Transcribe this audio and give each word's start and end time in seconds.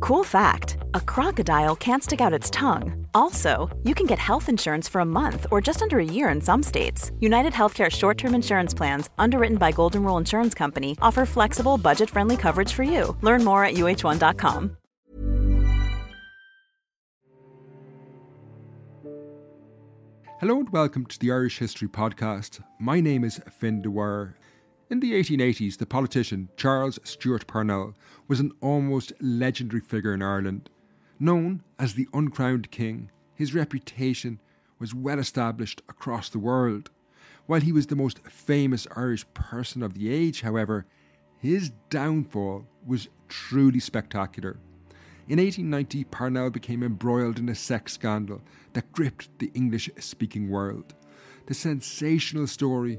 Cool 0.00 0.24
fact 0.24 0.78
a 0.94 1.00
crocodile 1.00 1.76
can't 1.76 2.02
stick 2.02 2.22
out 2.22 2.32
its 2.32 2.48
tongue. 2.48 3.06
Also, 3.12 3.68
you 3.84 3.94
can 3.94 4.06
get 4.06 4.18
health 4.18 4.48
insurance 4.48 4.88
for 4.88 5.02
a 5.02 5.04
month 5.04 5.46
or 5.50 5.60
just 5.60 5.82
under 5.82 5.98
a 5.98 6.04
year 6.04 6.30
in 6.30 6.40
some 6.40 6.62
states. 6.62 7.12
United 7.20 7.52
Healthcare 7.52 7.90
short 7.90 8.16
term 8.16 8.34
insurance 8.34 8.72
plans, 8.72 9.10
underwritten 9.18 9.58
by 9.58 9.72
Golden 9.72 10.02
Rule 10.02 10.16
Insurance 10.16 10.54
Company, 10.54 10.96
offer 11.02 11.26
flexible, 11.26 11.76
budget 11.76 12.08
friendly 12.08 12.38
coverage 12.38 12.72
for 12.72 12.82
you. 12.82 13.14
Learn 13.20 13.44
more 13.44 13.62
at 13.62 13.74
uh1.com. 13.74 14.76
Hello 20.40 20.58
and 20.60 20.70
welcome 20.70 21.04
to 21.04 21.18
the 21.18 21.30
Irish 21.30 21.58
History 21.58 21.88
Podcast. 21.88 22.62
My 22.78 23.00
name 23.02 23.22
is 23.24 23.38
Fin 23.50 23.82
Dwyer. 23.82 24.36
In 24.90 24.98
the 24.98 25.12
1880s, 25.12 25.78
the 25.78 25.86
politician 25.86 26.48
Charles 26.56 26.98
Stewart 27.04 27.46
Parnell 27.46 27.94
was 28.26 28.40
an 28.40 28.50
almost 28.60 29.12
legendary 29.20 29.80
figure 29.80 30.12
in 30.12 30.20
Ireland. 30.20 30.68
Known 31.20 31.62
as 31.78 31.94
the 31.94 32.08
uncrowned 32.12 32.72
king, 32.72 33.12
his 33.36 33.54
reputation 33.54 34.40
was 34.80 34.92
well 34.92 35.20
established 35.20 35.80
across 35.88 36.28
the 36.28 36.40
world. 36.40 36.90
While 37.46 37.60
he 37.60 37.70
was 37.70 37.86
the 37.86 37.94
most 37.94 38.18
famous 38.26 38.88
Irish 38.96 39.24
person 39.32 39.84
of 39.84 39.94
the 39.94 40.12
age, 40.12 40.40
however, 40.40 40.86
his 41.38 41.70
downfall 41.88 42.66
was 42.84 43.08
truly 43.28 43.78
spectacular. 43.78 44.58
In 45.28 45.38
1890, 45.38 46.02
Parnell 46.02 46.50
became 46.50 46.82
embroiled 46.82 47.38
in 47.38 47.48
a 47.48 47.54
sex 47.54 47.92
scandal 47.92 48.42
that 48.72 48.90
gripped 48.90 49.38
the 49.38 49.52
English 49.54 49.88
speaking 50.00 50.50
world. 50.50 50.94
The 51.46 51.54
sensational 51.54 52.48
story 52.48 52.98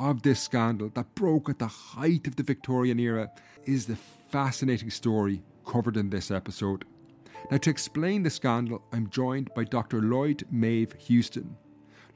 of 0.00 0.22
this 0.22 0.40
scandal 0.40 0.90
that 0.94 1.14
broke 1.14 1.50
at 1.50 1.58
the 1.58 1.66
height 1.66 2.26
of 2.26 2.34
the 2.34 2.42
Victorian 2.42 2.98
era 2.98 3.30
is 3.66 3.84
the 3.84 3.98
fascinating 4.30 4.88
story 4.88 5.42
covered 5.66 5.98
in 5.98 6.08
this 6.08 6.30
episode. 6.30 6.86
Now, 7.50 7.58
to 7.58 7.70
explain 7.70 8.22
the 8.22 8.30
scandal, 8.30 8.82
I'm 8.92 9.10
joined 9.10 9.50
by 9.54 9.64
Dr. 9.64 10.00
Lloyd 10.00 10.44
Meadhbh 10.52 10.96
Houston. 11.02 11.56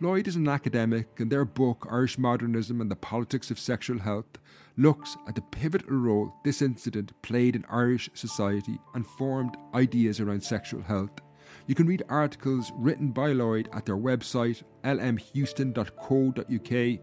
Lloyd 0.01 0.27
is 0.27 0.37
an 0.37 0.49
academic, 0.49 1.21
and 1.21 1.31
their 1.31 1.45
book, 1.45 1.87
Irish 1.91 2.19
Modernism 2.19 2.81
and 2.81 2.91
the 2.91 2.97
Politics 2.97 3.51
of 3.51 3.59
Sexual 3.59 3.99
Health, 3.99 4.39
looks 4.77 5.17
at 5.29 5.35
the 5.35 5.43
pivotal 5.43 5.99
role 5.99 6.35
this 6.43 6.63
incident 6.63 7.13
played 7.23 7.55
in 7.55 7.65
Irish 7.69 8.09
society 8.15 8.79
and 8.95 9.07
formed 9.07 9.57
ideas 9.75 10.21
around 10.21 10.43
sexual 10.43 10.83
health. 10.83 11.21
You 11.67 11.75
can 11.75 11.87
read 11.87 12.03
articles 12.09 12.73
written 12.77 13.11
by 13.11 13.33
Lloyd 13.33 13.69
at 13.73 13.85
their 13.85 13.97
website, 13.97 14.63
lmhouston.co.uk. 14.85 17.01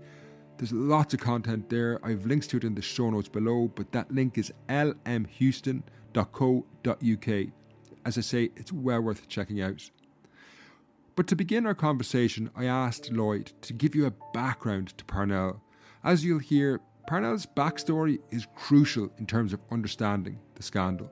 There's 0.62 0.74
lots 0.74 1.14
of 1.16 1.20
content 1.20 1.72
there. 1.72 2.00
I 2.06 2.12
have 2.12 2.28
links 2.28 2.46
to 2.48 2.58
it 2.58 2.64
in 2.64 2.76
the 2.76 2.84
show 2.84 3.10
notes 3.10 3.28
below, 3.28 3.72
but 3.74 3.92
that 3.94 4.14
link 4.14 4.38
is 4.38 4.54
lmhouston.co.uk. 4.70 7.48
As 8.06 8.18
I 8.20 8.22
say, 8.22 8.52
it's 8.56 8.72
well 8.72 9.02
worth 9.02 9.28
checking 9.28 9.60
out. 9.60 9.90
But 11.16 11.26
to 11.26 11.36
begin 11.36 11.66
our 11.66 11.74
conversation, 11.74 12.52
I 12.56 12.66
asked 12.66 13.12
Lloyd 13.12 13.54
to 13.64 13.74
give 13.74 13.96
you 13.96 14.06
a 14.06 14.14
background 14.36 14.96
to 15.00 15.06
Parnell. 15.06 15.64
As 16.04 16.24
you'll 16.24 16.38
hear, 16.38 16.80
Parnell's 17.08 17.48
backstory 17.48 18.20
is 18.30 18.46
crucial 18.56 19.12
in 19.18 19.26
terms 19.26 19.54
of 19.54 19.62
understanding 19.72 20.38
the 20.54 20.62
scandal. 20.62 21.10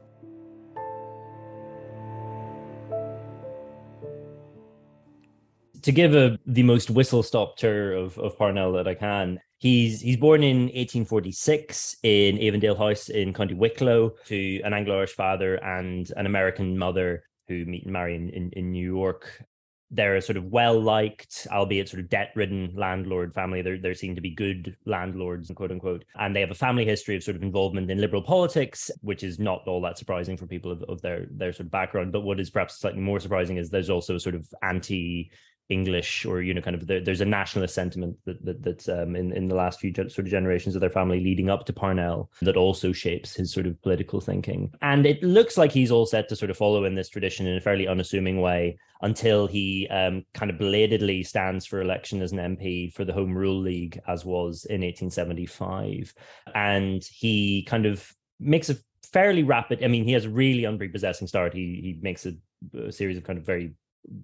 To 5.84 5.92
give 5.92 6.16
a, 6.16 6.38
the 6.46 6.64
most 6.64 6.90
whistle 6.90 7.24
stop 7.24 7.58
tour 7.58 7.94
of, 7.94 8.18
of 8.18 8.38
Parnell 8.38 8.74
that 8.74 8.88
I 8.88 8.96
can, 8.96 9.40
he's 9.58 10.02
he's 10.02 10.18
born 10.18 10.44
in 10.44 10.64
1846 10.64 11.98
in 12.04 12.42
Avondale 12.42 12.76
House 12.76 13.10
in 13.10 13.34
County 13.34 13.54
Wicklow 13.54 14.14
to 14.26 14.62
an 14.64 14.74
Anglo-Irish 14.74 15.14
father 15.14 15.56
and 15.56 16.12
an 16.18 16.26
American 16.26 16.78
mother 16.78 17.24
who 17.48 17.66
meet 17.66 17.84
and 17.84 17.94
marry 17.94 18.16
in, 18.16 18.30
in, 18.30 18.52
in 18.54 18.72
New 18.72 18.86
York 18.96 19.46
they're 19.92 20.18
a 20.18 20.22
sort 20.22 20.38
of 20.38 20.46
well 20.46 20.80
liked, 20.80 21.48
albeit 21.52 21.90
sort 21.90 22.02
of 22.02 22.10
debt 22.10 22.32
ridden 22.36 22.72
landlord 22.76 23.34
family. 23.34 23.62
They're, 23.62 23.80
they're 23.80 23.96
seen 23.96 24.16
to 24.16 24.22
be 24.22 24.30
good 24.30 24.76
landlords, 24.86 25.52
quote 25.56 25.72
unquote. 25.72 26.06
And 26.16 26.36
they 26.36 26.42
have 26.42 26.52
a 26.52 26.56
family 26.56 26.86
history 26.86 27.16
of 27.16 27.24
sort 27.24 27.36
of 27.36 27.44
involvement 27.44 27.90
in 27.90 28.00
liberal 28.00 28.22
politics, 28.22 28.92
which 29.02 29.24
is 29.24 29.40
not 29.40 29.68
all 29.68 29.82
that 29.82 29.98
surprising 29.98 30.38
for 30.38 30.46
people 30.46 30.72
of, 30.72 30.84
of 30.84 31.02
their, 31.02 31.26
their 31.32 31.54
sort 31.54 31.66
of 31.66 31.72
background. 31.72 32.12
But 32.12 32.22
what 32.22 32.40
is 32.40 32.52
perhaps 32.52 32.80
slightly 32.80 33.02
more 33.02 33.20
surprising 33.20 33.58
is 33.58 33.70
there's 33.70 33.90
also 33.90 34.16
a 34.16 34.20
sort 34.20 34.36
of 34.36 34.48
anti 34.62 35.32
English 35.70 36.26
or 36.26 36.42
you 36.42 36.54
know 36.54 36.62
kind 36.62 36.76
of 36.76 36.88
there, 36.88 37.00
there's 37.00 37.22
a 37.22 37.26
nationalist 37.26 37.76
sentiment 37.76 38.18
that, 38.26 38.44
that 38.44 38.64
that's 38.64 38.90
um, 38.90 39.16
in 39.16 39.32
in 39.32 39.48
the 39.48 39.56
last 39.56 39.80
few 39.80 39.94
sort 39.94 40.20
of 40.20 40.26
generations 40.26 40.76
of 40.76 40.82
their 40.82 40.90
family 40.90 41.20
leading 41.20 41.50
up 41.50 41.66
to 41.66 41.74
Parnell 41.74 42.32
that 42.42 42.58
also 42.58 42.92
shapes 42.92 43.36
his 43.36 43.54
sort 43.54 43.68
of 43.68 43.80
political 43.82 44.20
thinking. 44.20 44.72
And 44.82 45.06
it 45.06 45.22
looks 45.24 45.58
like 45.58 45.72
he's 45.72 45.92
all 45.92 46.06
set 46.06 46.28
to 46.30 46.36
sort 46.36 46.50
of 46.50 46.58
follow 46.58 46.86
in 46.86 46.96
this 46.96 47.10
tradition 47.10 47.46
in 47.46 47.56
a 47.56 47.62
fairly 47.62 47.88
unassuming 47.88 48.42
way 48.42 48.78
until 49.02 49.48
he 49.48 49.88
um, 49.90 50.26
kind 50.34 50.52
of 50.52 50.58
belatedly 50.58 51.24
stands 51.24 51.66
for 51.66 51.82
election 51.82 52.22
as 52.22 52.32
an 52.32 52.40
MP 52.40 52.92
for 52.92 53.06
the 53.06 53.14
Home 53.14 53.38
Rule 53.38 53.60
League, 53.60 54.00
as 54.08 54.26
was 54.26 54.66
in 54.66 54.82
1875, 54.82 56.14
and 56.54 57.04
he 57.04 57.64
kind 57.64 57.86
of 57.86 58.12
makes 58.40 58.70
a 58.70 58.76
fairly 59.04 59.44
rapid. 59.44 59.84
I 59.84 59.88
mean, 59.88 60.04
he 60.04 60.14
has 60.14 60.26
a 60.26 60.30
really 60.30 60.64
unprepossessing 60.64 61.28
start. 61.28 61.54
He 61.54 61.80
he 61.82 62.00
makes 62.02 62.26
a, 62.26 62.34
a 62.78 62.92
series 62.92 63.18
of 63.18 63.24
kind 63.24 63.40
of 63.40 63.46
very 63.46 63.74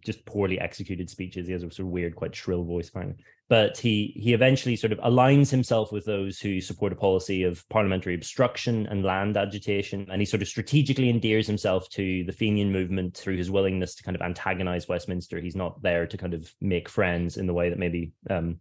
just 0.03 0.25
poorly 0.25 0.59
executed 0.59 1.09
speeches. 1.09 1.47
He 1.47 1.53
has 1.53 1.63
a 1.63 1.71
sort 1.71 1.87
of 1.87 1.87
weird, 1.87 2.15
quite 2.15 2.35
shrill 2.35 2.63
voice, 2.63 2.89
apparently. 2.89 3.23
But 3.47 3.77
he 3.77 4.13
he 4.15 4.33
eventually 4.33 4.75
sort 4.75 4.91
of 4.91 4.99
aligns 4.99 5.51
himself 5.51 5.91
with 5.91 6.05
those 6.05 6.39
who 6.39 6.59
support 6.61 6.93
a 6.93 6.95
policy 6.95 7.43
of 7.43 7.67
parliamentary 7.69 8.15
obstruction 8.15 8.87
and 8.87 9.03
land 9.03 9.37
agitation, 9.37 10.07
and 10.11 10.21
he 10.21 10.25
sort 10.25 10.41
of 10.41 10.47
strategically 10.47 11.09
endears 11.09 11.45
himself 11.45 11.87
to 11.91 12.23
the 12.23 12.33
Fenian 12.33 12.71
movement 12.71 13.15
through 13.15 13.37
his 13.37 13.51
willingness 13.51 13.95
to 13.95 14.03
kind 14.03 14.15
of 14.15 14.21
antagonize 14.21 14.87
Westminster. 14.87 15.39
He's 15.39 15.55
not 15.55 15.81
there 15.81 16.07
to 16.07 16.17
kind 16.17 16.33
of 16.33 16.51
make 16.59 16.89
friends 16.89 17.37
in 17.37 17.45
the 17.45 17.53
way 17.53 17.69
that 17.69 17.79
maybe 17.79 18.13
um, 18.29 18.59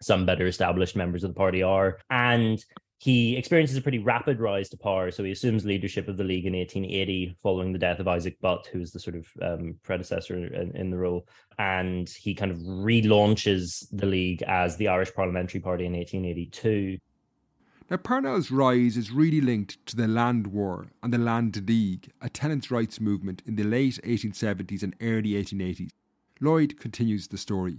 some 0.00 0.26
better 0.26 0.46
established 0.46 0.96
members 0.96 1.24
of 1.24 1.30
the 1.30 1.38
party 1.38 1.62
are. 1.62 1.98
And 2.10 2.64
he 3.02 3.36
experiences 3.36 3.76
a 3.76 3.80
pretty 3.80 3.98
rapid 3.98 4.38
rise 4.38 4.68
to 4.68 4.76
power. 4.76 5.10
So 5.10 5.24
he 5.24 5.32
assumes 5.32 5.64
leadership 5.64 6.06
of 6.06 6.16
the 6.16 6.22
league 6.22 6.46
in 6.46 6.52
1880, 6.52 7.36
following 7.42 7.72
the 7.72 7.78
death 7.80 7.98
of 7.98 8.06
Isaac 8.06 8.40
Butt, 8.40 8.68
who 8.72 8.80
is 8.80 8.92
the 8.92 9.00
sort 9.00 9.16
of 9.16 9.26
um, 9.42 9.74
predecessor 9.82 10.36
in, 10.36 10.70
in, 10.76 10.90
the 10.90 10.96
role. 10.96 11.26
And 11.58 12.08
he 12.08 12.32
kind 12.32 12.52
of 12.52 12.58
relaunches 12.58 13.88
the 13.90 14.06
league 14.06 14.42
as 14.42 14.76
the 14.76 14.86
Irish 14.86 15.12
Parliamentary 15.12 15.60
Party 15.60 15.84
in 15.84 15.94
1882. 15.94 16.96
Now, 17.90 17.96
Parnell's 17.96 18.52
rise 18.52 18.96
is 18.96 19.10
really 19.10 19.40
linked 19.40 19.84
to 19.86 19.96
the 19.96 20.06
Land 20.06 20.46
War 20.46 20.86
and 21.02 21.12
the 21.12 21.18
Land 21.18 21.60
League, 21.68 22.12
a 22.20 22.28
tenants' 22.28 22.70
rights 22.70 23.00
movement 23.00 23.42
in 23.44 23.56
the 23.56 23.64
late 23.64 23.98
1870s 24.04 24.84
and 24.84 24.94
early 25.00 25.30
1880s. 25.30 25.90
Lloyd 26.40 26.78
continues 26.78 27.26
the 27.26 27.36
story 27.36 27.78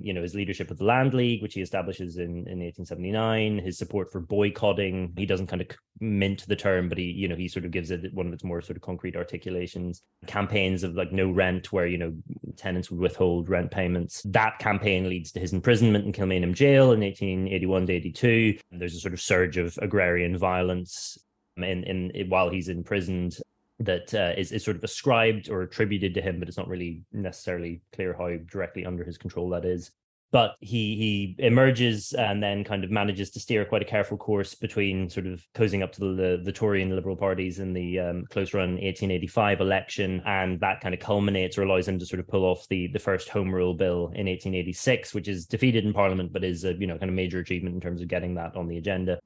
you 0.00 0.12
know 0.12 0.22
his 0.22 0.34
leadership 0.34 0.70
of 0.70 0.78
the 0.78 0.84
land 0.84 1.14
league 1.14 1.42
which 1.42 1.54
he 1.54 1.60
establishes 1.60 2.16
in, 2.16 2.46
in 2.48 2.60
1879 2.60 3.58
his 3.58 3.78
support 3.78 4.10
for 4.10 4.20
boycotting. 4.20 5.12
He 5.16 5.26
doesn't 5.26 5.46
kind 5.46 5.62
of 5.62 5.68
mint 6.00 6.44
the 6.46 6.56
term 6.56 6.88
but 6.88 6.98
he 6.98 7.04
you 7.04 7.28
know 7.28 7.36
he 7.36 7.48
sort 7.48 7.64
of 7.64 7.70
gives 7.70 7.90
it 7.90 8.12
one 8.12 8.26
of 8.26 8.32
its 8.32 8.44
more 8.44 8.60
sort 8.60 8.76
of 8.76 8.82
concrete 8.82 9.16
articulations. 9.16 10.02
Campaigns 10.26 10.82
of 10.82 10.94
like 10.94 11.12
no 11.12 11.30
rent 11.30 11.72
where 11.72 11.86
you 11.86 11.98
know 11.98 12.14
tenants 12.56 12.90
would 12.90 13.00
withhold 13.00 13.48
rent 13.48 13.70
payments. 13.70 14.22
That 14.26 14.58
campaign 14.58 15.08
leads 15.08 15.32
to 15.32 15.40
his 15.40 15.52
imprisonment 15.52 16.06
in 16.06 16.12
kilmainham 16.12 16.54
jail 16.54 16.92
in 16.92 17.00
1881 17.00 17.86
to 17.86 17.92
82 17.92 18.58
and 18.72 18.80
there's 18.80 18.94
a 18.94 19.00
sort 19.00 19.14
of 19.14 19.20
surge 19.20 19.56
of 19.56 19.78
agrarian 19.80 20.36
violence 20.36 21.18
in, 21.56 21.84
in 21.84 22.28
while 22.28 22.50
he's 22.50 22.68
imprisoned 22.68 23.36
that 23.80 24.14
uh, 24.14 24.32
is 24.36 24.52
is 24.52 24.64
sort 24.64 24.76
of 24.76 24.84
ascribed 24.84 25.50
or 25.50 25.62
attributed 25.62 26.14
to 26.14 26.22
him, 26.22 26.38
but 26.38 26.48
it's 26.48 26.56
not 26.58 26.68
really 26.68 27.02
necessarily 27.12 27.82
clear 27.92 28.14
how 28.16 28.36
directly 28.50 28.86
under 28.86 29.04
his 29.04 29.18
control 29.18 29.48
that 29.50 29.64
is. 29.64 29.90
but 30.34 30.56
he 30.58 30.96
he 30.96 31.36
emerges 31.38 32.12
and 32.14 32.42
then 32.42 32.64
kind 32.64 32.82
of 32.82 32.90
manages 32.90 33.30
to 33.30 33.38
steer 33.38 33.64
quite 33.64 33.82
a 33.82 33.84
careful 33.84 34.16
course 34.16 34.52
between 34.56 35.08
sort 35.08 35.28
of 35.28 35.46
cozying 35.54 35.80
up 35.80 35.92
to 35.92 36.00
the 36.00 36.40
the 36.42 36.50
Tory 36.50 36.82
and 36.82 36.92
Liberal 36.92 37.14
parties 37.16 37.60
in 37.60 37.72
the 37.72 38.00
um, 38.00 38.24
close 38.30 38.52
run 38.52 38.70
1885 38.70 39.60
election, 39.60 40.20
and 40.26 40.58
that 40.58 40.80
kind 40.80 40.92
of 40.92 40.98
culminates 40.98 41.56
or 41.56 41.62
allows 41.62 41.86
him 41.86 42.00
to 42.00 42.06
sort 42.06 42.18
of 42.18 42.26
pull 42.26 42.44
off 42.44 42.66
the 42.68 42.88
the 42.88 42.98
first 42.98 43.28
Home 43.28 43.54
Rule 43.54 43.74
Bill 43.74 44.06
in 44.06 44.26
1886, 44.26 45.14
which 45.14 45.28
is 45.28 45.46
defeated 45.46 45.84
in 45.84 45.92
Parliament, 45.92 46.32
but 46.32 46.42
is 46.42 46.64
a 46.64 46.74
you 46.74 46.88
know 46.88 46.98
kind 46.98 47.10
of 47.10 47.14
major 47.14 47.38
achievement 47.38 47.76
in 47.76 47.80
terms 47.80 48.02
of 48.02 48.08
getting 48.08 48.34
that 48.34 48.56
on 48.56 48.66
the 48.66 48.78
agenda. 48.78 49.20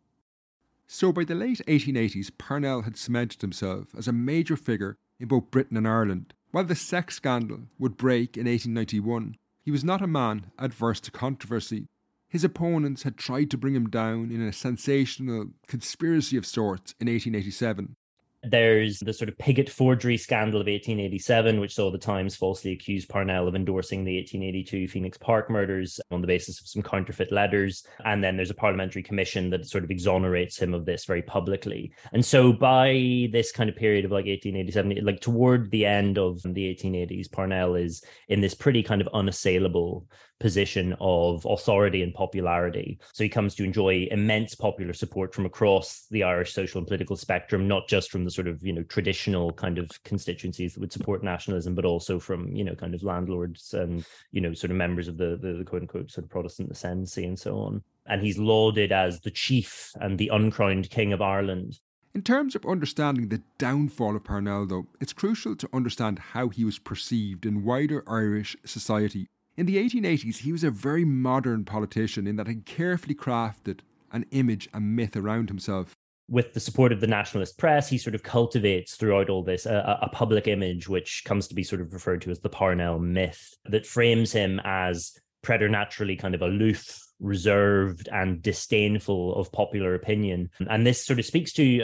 So 0.90 1.12
by 1.12 1.24
the 1.24 1.34
late 1.34 1.60
1880s, 1.68 2.30
Parnell 2.38 2.82
had 2.82 2.96
cemented 2.96 3.42
himself 3.42 3.94
as 3.94 4.08
a 4.08 4.12
major 4.12 4.56
figure 4.56 4.96
in 5.20 5.28
both 5.28 5.50
Britain 5.50 5.76
and 5.76 5.86
Ireland. 5.86 6.32
While 6.50 6.64
the 6.64 6.74
sex 6.74 7.16
scandal 7.16 7.68
would 7.78 7.98
break 7.98 8.38
in 8.38 8.46
1891, 8.46 9.36
he 9.62 9.70
was 9.70 9.84
not 9.84 10.00
a 10.00 10.06
man 10.06 10.46
adverse 10.58 10.98
to 11.00 11.10
controversy. 11.10 11.88
His 12.26 12.42
opponents 12.42 13.02
had 13.02 13.18
tried 13.18 13.50
to 13.50 13.58
bring 13.58 13.74
him 13.74 13.90
down 13.90 14.30
in 14.30 14.40
a 14.40 14.50
sensational 14.50 15.48
conspiracy 15.66 16.38
of 16.38 16.46
sorts 16.46 16.94
in 16.98 17.06
1887, 17.06 17.94
there's 18.42 19.00
the 19.00 19.12
sort 19.12 19.28
of 19.28 19.36
Pigott 19.38 19.68
forgery 19.68 20.16
scandal 20.16 20.60
of 20.60 20.66
1887, 20.66 21.58
which 21.58 21.74
saw 21.74 21.90
the 21.90 21.98
Times 21.98 22.36
falsely 22.36 22.72
accuse 22.72 23.04
Parnell 23.04 23.48
of 23.48 23.56
endorsing 23.56 24.04
the 24.04 24.16
1882 24.16 24.88
Phoenix 24.88 25.18
Park 25.18 25.50
murders 25.50 26.00
on 26.10 26.20
the 26.20 26.26
basis 26.26 26.60
of 26.60 26.68
some 26.68 26.82
counterfeit 26.82 27.32
letters. 27.32 27.84
And 28.04 28.22
then 28.22 28.36
there's 28.36 28.50
a 28.50 28.54
parliamentary 28.54 29.02
commission 29.02 29.50
that 29.50 29.66
sort 29.66 29.82
of 29.82 29.90
exonerates 29.90 30.58
him 30.58 30.72
of 30.72 30.84
this 30.84 31.04
very 31.04 31.22
publicly. 31.22 31.92
And 32.12 32.24
so 32.24 32.52
by 32.52 33.28
this 33.32 33.50
kind 33.50 33.68
of 33.68 33.76
period 33.76 34.04
of 34.04 34.12
like 34.12 34.26
1887, 34.26 35.04
like 35.04 35.20
toward 35.20 35.70
the 35.70 35.84
end 35.84 36.16
of 36.16 36.40
the 36.42 36.74
1880s, 36.74 37.30
Parnell 37.32 37.74
is 37.74 38.02
in 38.28 38.40
this 38.40 38.54
pretty 38.54 38.82
kind 38.82 39.00
of 39.00 39.08
unassailable 39.12 40.06
position 40.40 40.94
of 41.00 41.44
authority 41.48 42.02
and 42.02 42.14
popularity. 42.14 42.98
So 43.12 43.24
he 43.24 43.28
comes 43.28 43.54
to 43.56 43.64
enjoy 43.64 44.08
immense 44.10 44.54
popular 44.54 44.92
support 44.92 45.34
from 45.34 45.46
across 45.46 46.06
the 46.10 46.22
Irish 46.22 46.52
social 46.52 46.78
and 46.78 46.86
political 46.86 47.16
spectrum, 47.16 47.66
not 47.66 47.88
just 47.88 48.10
from 48.10 48.24
the 48.24 48.30
sort 48.30 48.48
of, 48.48 48.64
you 48.64 48.72
know, 48.72 48.82
traditional 48.84 49.52
kind 49.52 49.78
of 49.78 49.90
constituencies 50.04 50.74
that 50.74 50.80
would 50.80 50.92
support 50.92 51.24
nationalism, 51.24 51.74
but 51.74 51.84
also 51.84 52.18
from, 52.18 52.54
you 52.54 52.64
know, 52.64 52.74
kind 52.74 52.94
of 52.94 53.02
landlords 53.02 53.74
and, 53.74 54.04
you 54.30 54.40
know, 54.40 54.54
sort 54.54 54.70
of 54.70 54.76
members 54.76 55.08
of 55.08 55.16
the, 55.16 55.38
the, 55.40 55.54
the 55.54 55.64
quote 55.64 55.82
unquote 55.82 56.10
sort 56.10 56.24
of 56.24 56.30
Protestant 56.30 56.70
ascendancy 56.70 57.24
and 57.24 57.38
so 57.38 57.58
on. 57.58 57.82
And 58.06 58.22
he's 58.22 58.38
lauded 58.38 58.92
as 58.92 59.20
the 59.20 59.30
chief 59.30 59.92
and 60.00 60.18
the 60.18 60.28
uncrowned 60.28 60.88
king 60.90 61.12
of 61.12 61.20
Ireland. 61.20 61.78
In 62.14 62.22
terms 62.22 62.54
of 62.54 62.64
understanding 62.64 63.28
the 63.28 63.42
downfall 63.58 64.16
of 64.16 64.24
Parnell, 64.24 64.66
though, 64.66 64.86
it's 64.98 65.12
crucial 65.12 65.54
to 65.56 65.68
understand 65.72 66.18
how 66.18 66.48
he 66.48 66.64
was 66.64 66.78
perceived 66.78 67.44
in 67.44 67.64
wider 67.64 68.02
Irish 68.08 68.56
society 68.64 69.28
in 69.58 69.66
the 69.66 69.76
1880s, 69.76 70.36
he 70.36 70.52
was 70.52 70.62
a 70.62 70.70
very 70.70 71.04
modern 71.04 71.64
politician 71.64 72.28
in 72.28 72.36
that 72.36 72.46
he 72.46 72.54
carefully 72.54 73.14
crafted 73.14 73.80
an 74.12 74.24
image 74.30 74.68
a 74.72 74.78
myth 74.78 75.16
around 75.16 75.48
himself. 75.48 75.96
With 76.30 76.54
the 76.54 76.60
support 76.60 76.92
of 76.92 77.00
the 77.00 77.08
nationalist 77.08 77.58
press, 77.58 77.88
he 77.88 77.98
sort 77.98 78.14
of 78.14 78.22
cultivates 78.22 78.94
throughout 78.94 79.28
all 79.28 79.42
this 79.42 79.66
a, 79.66 79.98
a 80.00 80.08
public 80.10 80.46
image, 80.46 80.88
which 80.88 81.24
comes 81.24 81.48
to 81.48 81.56
be 81.56 81.64
sort 81.64 81.80
of 81.80 81.92
referred 81.92 82.22
to 82.22 82.30
as 82.30 82.38
the 82.38 82.48
Parnell 82.48 83.00
myth, 83.00 83.52
that 83.64 83.84
frames 83.84 84.30
him 84.30 84.60
as 84.62 85.18
preternaturally 85.42 86.14
kind 86.14 86.36
of 86.36 86.42
aloof, 86.42 86.96
reserved 87.20 88.08
and 88.12 88.42
disdainful 88.42 89.34
of 89.34 89.50
popular 89.50 89.94
opinion. 89.94 90.50
And 90.70 90.86
this 90.86 91.04
sort 91.04 91.18
of 91.18 91.24
speaks 91.24 91.52
to 91.54 91.80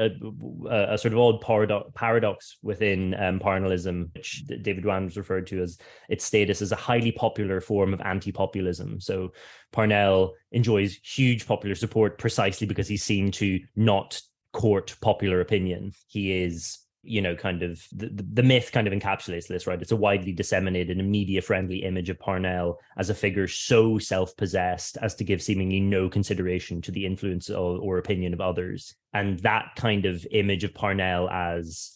a, 0.69 0.95
a 0.95 0.99
sort 0.99 1.13
of 1.13 1.19
odd 1.19 1.41
paradox, 1.41 1.91
paradox 1.95 2.57
within 2.63 3.15
um, 3.15 3.41
Parnellism, 3.41 4.15
which 4.15 4.45
David 4.47 4.85
Wands 4.85 5.17
referred 5.17 5.47
to 5.49 5.63
as 5.63 5.79
its 6.09 6.25
status 6.25 6.63
as 6.63 6.73
a 6.73 6.77
highly 6.77 7.13
popular 7.13 7.61
form 7.61 7.93
of 7.93 8.01
anti-populism. 8.01 9.01
So 9.01 9.33
Parnell 9.73 10.35
enjoys 10.53 10.99
huge 11.03 11.47
popular 11.47 11.75
support 11.75 12.19
precisely 12.19 12.67
because 12.67 12.87
he's 12.87 13.03
seen 13.03 13.31
to 13.33 13.61
not 13.75 14.21
court 14.53 14.95
popular 15.01 15.41
opinion. 15.41 15.93
He 16.07 16.33
is 16.45 16.79
you 17.05 17.21
know, 17.21 17.37
kind 17.37 17.63
of 17.63 17.87
the, 17.93 18.09
the 18.09 18.43
myth 18.43 18.73
kind 18.73 18.87
of 18.87 18.93
encapsulates 18.93 19.47
this, 19.47 19.67
right? 19.67 19.81
It's 19.81 19.93
a 19.93 19.97
widely 19.97 20.33
disseminated 20.33 20.99
and 20.99 21.11
media 21.11 21.43
friendly 21.43 21.85
image 21.85 22.11
of 22.11 22.19
Parnell 22.19 22.81
as 22.97 23.11
a 23.11 23.15
figure 23.15 23.47
so 23.47 23.99
self 23.99 24.37
possessed 24.37 24.97
as 25.03 25.15
to 25.17 25.25
give 25.25 25.43
seemingly 25.43 25.81
no 25.81 26.09
consideration 26.09 26.81
to 26.83 26.91
the 26.91 27.05
influence 27.05 27.51
or, 27.51 27.79
or 27.79 27.99
opinion 27.99 28.33
of 28.33 28.41
others. 28.41 28.95
And 29.13 29.39
that 29.41 29.73
kind 29.77 30.07
of 30.07 30.27
image 30.31 30.65
of 30.65 30.75
Parnell 30.75 31.29
as 31.31 31.93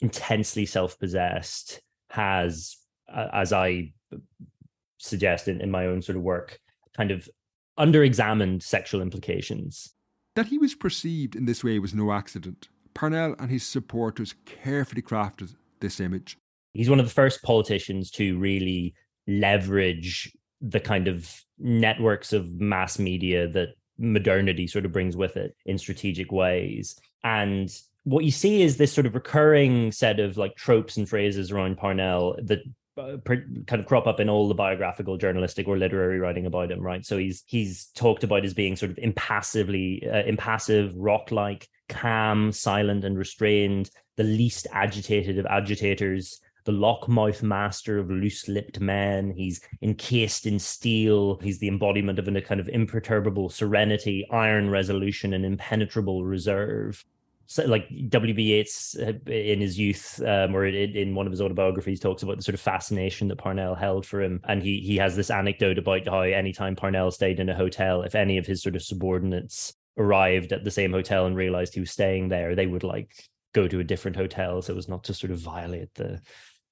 intensely 0.00 0.66
self 0.66 0.98
possessed 0.98 1.80
has, 2.10 2.76
as 3.12 3.52
I 3.52 3.92
suggest 4.98 5.48
in, 5.48 5.60
in 5.60 5.70
my 5.70 5.86
own 5.86 6.02
sort 6.02 6.16
of 6.16 6.22
work, 6.22 6.60
kind 6.96 7.10
of 7.10 7.28
under 7.76 8.04
examined 8.04 8.62
sexual 8.62 9.02
implications. 9.02 9.92
That 10.36 10.46
he 10.46 10.58
was 10.58 10.74
perceived 10.74 11.36
in 11.36 11.44
this 11.44 11.62
way 11.62 11.78
was 11.78 11.94
no 11.94 12.12
accident. 12.12 12.68
Parnell 12.94 13.34
and 13.38 13.50
his 13.50 13.66
supporters 13.66 14.34
carefully 14.44 15.02
crafted 15.02 15.54
this 15.80 16.00
image. 16.00 16.38
He's 16.72 16.90
one 16.90 17.00
of 17.00 17.06
the 17.06 17.12
first 17.12 17.42
politicians 17.42 18.10
to 18.12 18.38
really 18.38 18.94
leverage 19.26 20.32
the 20.60 20.80
kind 20.80 21.08
of 21.08 21.30
networks 21.58 22.32
of 22.32 22.60
mass 22.60 22.98
media 22.98 23.48
that 23.48 23.68
modernity 23.98 24.66
sort 24.66 24.84
of 24.84 24.92
brings 24.92 25.16
with 25.16 25.36
it 25.36 25.54
in 25.66 25.78
strategic 25.78 26.32
ways. 26.32 26.96
And 27.22 27.70
what 28.04 28.24
you 28.24 28.30
see 28.30 28.62
is 28.62 28.76
this 28.76 28.92
sort 28.92 29.06
of 29.06 29.14
recurring 29.14 29.92
set 29.92 30.20
of 30.20 30.36
like 30.36 30.56
tropes 30.56 30.96
and 30.96 31.08
phrases 31.08 31.50
around 31.50 31.76
Parnell 31.76 32.36
that 32.42 32.60
uh, 32.96 33.16
kind 33.26 33.80
of 33.80 33.86
crop 33.86 34.06
up 34.06 34.20
in 34.20 34.28
all 34.28 34.46
the 34.46 34.54
biographical 34.54 35.16
journalistic 35.16 35.66
or 35.66 35.76
literary 35.76 36.20
writing 36.20 36.46
about 36.46 36.70
him 36.70 36.80
right 36.80 37.04
so 37.04 37.18
he's 37.18 37.42
he's 37.46 37.86
talked 37.96 38.22
about 38.22 38.44
as 38.44 38.54
being 38.54 38.76
sort 38.76 38.92
of 38.92 38.98
impassively 38.98 40.06
uh, 40.08 40.22
impassive 40.22 40.94
rock 40.94 41.32
like 41.32 41.68
calm, 41.88 42.52
silent, 42.52 43.04
and 43.04 43.18
restrained, 43.18 43.90
the 44.16 44.24
least 44.24 44.66
agitated 44.72 45.38
of 45.38 45.46
agitators, 45.46 46.40
the 46.64 46.72
lockmouth 46.72 47.42
master 47.42 47.98
of 47.98 48.10
loose 48.10 48.48
lipped 48.48 48.80
men. 48.80 49.32
He's 49.36 49.60
encased 49.82 50.46
in 50.46 50.58
steel. 50.58 51.38
He's 51.42 51.58
the 51.58 51.68
embodiment 51.68 52.18
of 52.18 52.28
a 52.28 52.40
kind 52.40 52.60
of 52.60 52.68
imperturbable 52.68 53.50
serenity, 53.50 54.26
iron 54.30 54.70
resolution, 54.70 55.34
and 55.34 55.44
impenetrable 55.44 56.24
reserve. 56.24 57.04
So, 57.46 57.66
like 57.66 57.86
W.B. 58.08 58.42
Yeats 58.42 58.96
uh, 58.98 59.12
in 59.26 59.60
his 59.60 59.78
youth, 59.78 60.18
um, 60.24 60.56
or 60.56 60.64
in 60.64 61.14
one 61.14 61.26
of 61.26 61.30
his 61.30 61.42
autobiographies, 61.42 62.00
talks 62.00 62.22
about 62.22 62.38
the 62.38 62.42
sort 62.42 62.54
of 62.54 62.60
fascination 62.60 63.28
that 63.28 63.36
Parnell 63.36 63.74
held 63.74 64.06
for 64.06 64.22
him, 64.22 64.40
and 64.44 64.62
he 64.62 64.80
he 64.80 64.96
has 64.96 65.14
this 65.14 65.30
anecdote 65.30 65.76
about 65.76 66.08
how 66.08 66.20
anytime 66.22 66.74
Parnell 66.74 67.10
stayed 67.10 67.40
in 67.40 67.50
a 67.50 67.54
hotel, 67.54 68.02
if 68.02 68.14
any 68.14 68.38
of 68.38 68.46
his 68.46 68.62
sort 68.62 68.76
of 68.76 68.82
subordinates 68.82 69.74
arrived 69.96 70.52
at 70.52 70.64
the 70.64 70.70
same 70.70 70.92
hotel 70.92 71.26
and 71.26 71.36
realized 71.36 71.74
he 71.74 71.80
was 71.80 71.90
staying 71.90 72.28
there, 72.28 72.54
they 72.54 72.66
would 72.66 72.84
like 72.84 73.12
go 73.54 73.68
to 73.68 73.80
a 73.80 73.84
different 73.84 74.16
hotel 74.16 74.60
so 74.60 74.76
as 74.76 74.88
not 74.88 75.04
to 75.04 75.14
sort 75.14 75.30
of 75.30 75.38
violate 75.38 75.94
the 75.94 76.20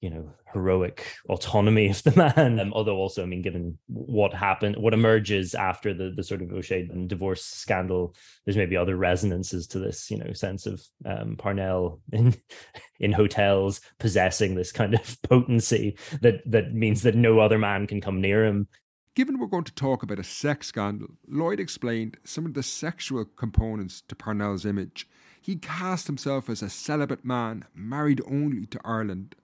you 0.02 0.10
know 0.10 0.28
heroic 0.52 1.06
autonomy 1.28 1.88
of 1.88 2.02
the 2.02 2.34
man. 2.36 2.58
Um, 2.58 2.72
although 2.74 2.96
also 2.96 3.22
i 3.22 3.26
mean 3.26 3.40
given 3.40 3.78
what 3.86 4.34
happened 4.34 4.76
what 4.76 4.92
emerges 4.92 5.54
after 5.54 5.94
the 5.94 6.12
the 6.14 6.24
sort 6.24 6.42
of 6.42 6.52
o'shea 6.52 6.88
divorce 7.06 7.44
scandal 7.44 8.14
there's 8.44 8.56
maybe 8.56 8.76
other 8.76 8.96
resonances 8.96 9.68
to 9.68 9.78
this 9.78 10.10
you 10.10 10.18
know 10.18 10.32
sense 10.32 10.66
of 10.66 10.82
um, 11.06 11.36
parnell 11.36 12.00
in 12.12 12.34
in 13.00 13.12
hotels 13.12 13.80
possessing 13.98 14.54
this 14.54 14.72
kind 14.72 14.94
of 14.94 15.16
potency 15.28 15.96
that 16.20 16.40
that 16.46 16.74
means 16.74 17.02
that 17.02 17.14
no 17.14 17.38
other 17.38 17.58
man 17.58 17.86
can 17.86 18.00
come 18.00 18.20
near 18.20 18.44
him 18.44 18.66
Given 19.14 19.38
we're 19.38 19.46
going 19.46 19.64
to 19.64 19.74
talk 19.74 20.02
about 20.02 20.18
a 20.18 20.24
sex 20.24 20.68
scandal, 20.68 21.08
Lloyd 21.28 21.60
explained 21.60 22.16
some 22.24 22.46
of 22.46 22.54
the 22.54 22.62
sexual 22.62 23.26
components 23.26 24.02
to 24.08 24.14
Parnell's 24.14 24.64
image. 24.64 25.06
He 25.42 25.56
cast 25.56 26.06
himself 26.06 26.48
as 26.48 26.62
a 26.62 26.70
celibate 26.70 27.22
man, 27.22 27.66
married 27.74 28.22
only 28.26 28.64
to 28.66 28.80
Ireland. 28.86 29.34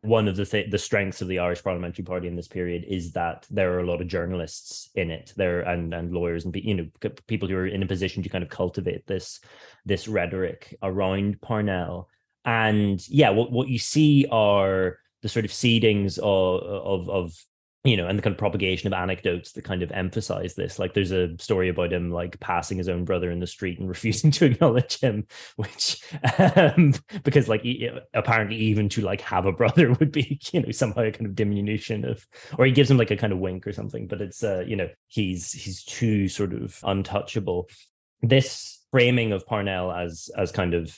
One 0.00 0.26
of 0.26 0.34
the 0.34 0.44
th- 0.44 0.72
the 0.72 0.78
strengths 0.78 1.22
of 1.22 1.28
the 1.28 1.38
Irish 1.38 1.62
Parliamentary 1.62 2.04
Party 2.04 2.26
in 2.26 2.34
this 2.34 2.48
period 2.48 2.84
is 2.88 3.12
that 3.12 3.46
there 3.48 3.72
are 3.74 3.78
a 3.78 3.86
lot 3.86 4.00
of 4.00 4.08
journalists 4.08 4.90
in 4.96 5.12
it, 5.12 5.32
there 5.36 5.60
and 5.60 5.94
and 5.94 6.12
lawyers 6.12 6.44
and 6.44 6.56
you 6.56 6.74
know 6.74 7.10
people 7.28 7.46
who 7.46 7.54
are 7.54 7.68
in 7.68 7.84
a 7.84 7.86
position 7.86 8.24
to 8.24 8.28
kind 8.28 8.42
of 8.42 8.50
cultivate 8.50 9.06
this 9.06 9.38
this 9.84 10.08
rhetoric 10.08 10.74
around 10.82 11.40
Parnell. 11.40 12.08
And 12.44 13.08
yeah, 13.08 13.30
what 13.30 13.52
what 13.52 13.68
you 13.68 13.78
see 13.78 14.26
are 14.32 14.98
the 15.20 15.28
sort 15.28 15.44
of 15.44 15.52
seedings 15.52 16.18
of 16.18 16.62
of, 16.64 17.08
of 17.08 17.44
you 17.84 17.96
know, 17.96 18.06
and 18.06 18.16
the 18.16 18.22
kind 18.22 18.32
of 18.32 18.38
propagation 18.38 18.86
of 18.86 18.92
anecdotes 18.92 19.52
that 19.52 19.64
kind 19.64 19.82
of 19.82 19.90
emphasize 19.90 20.54
this. 20.54 20.78
Like 20.78 20.94
there's 20.94 21.10
a 21.10 21.36
story 21.38 21.68
about 21.68 21.92
him 21.92 22.12
like 22.12 22.38
passing 22.38 22.78
his 22.78 22.88
own 22.88 23.04
brother 23.04 23.30
in 23.30 23.40
the 23.40 23.46
street 23.46 23.80
and 23.80 23.88
refusing 23.88 24.30
to 24.32 24.44
acknowledge 24.44 25.00
him, 25.00 25.26
which 25.56 26.00
um, 26.38 26.94
because 27.24 27.48
like 27.48 27.62
he, 27.62 27.90
apparently 28.14 28.56
even 28.56 28.88
to 28.90 29.02
like 29.02 29.20
have 29.22 29.46
a 29.46 29.52
brother 29.52 29.92
would 30.00 30.12
be, 30.12 30.40
you 30.52 30.62
know, 30.62 30.70
somehow 30.70 31.02
a 31.02 31.10
kind 31.10 31.26
of 31.26 31.34
diminution 31.34 32.04
of 32.04 32.26
or 32.56 32.66
he 32.66 32.72
gives 32.72 32.90
him 32.90 32.98
like 32.98 33.10
a 33.10 33.16
kind 33.16 33.32
of 33.32 33.40
wink 33.40 33.66
or 33.66 33.72
something, 33.72 34.06
but 34.06 34.20
it's 34.20 34.44
uh, 34.44 34.64
you 34.66 34.76
know, 34.76 34.88
he's 35.08 35.52
he's 35.52 35.82
too 35.82 36.28
sort 36.28 36.52
of 36.52 36.78
untouchable. 36.84 37.68
This 38.22 38.80
framing 38.92 39.32
of 39.32 39.44
Parnell 39.46 39.90
as 39.90 40.30
as 40.36 40.52
kind 40.52 40.74
of 40.74 40.96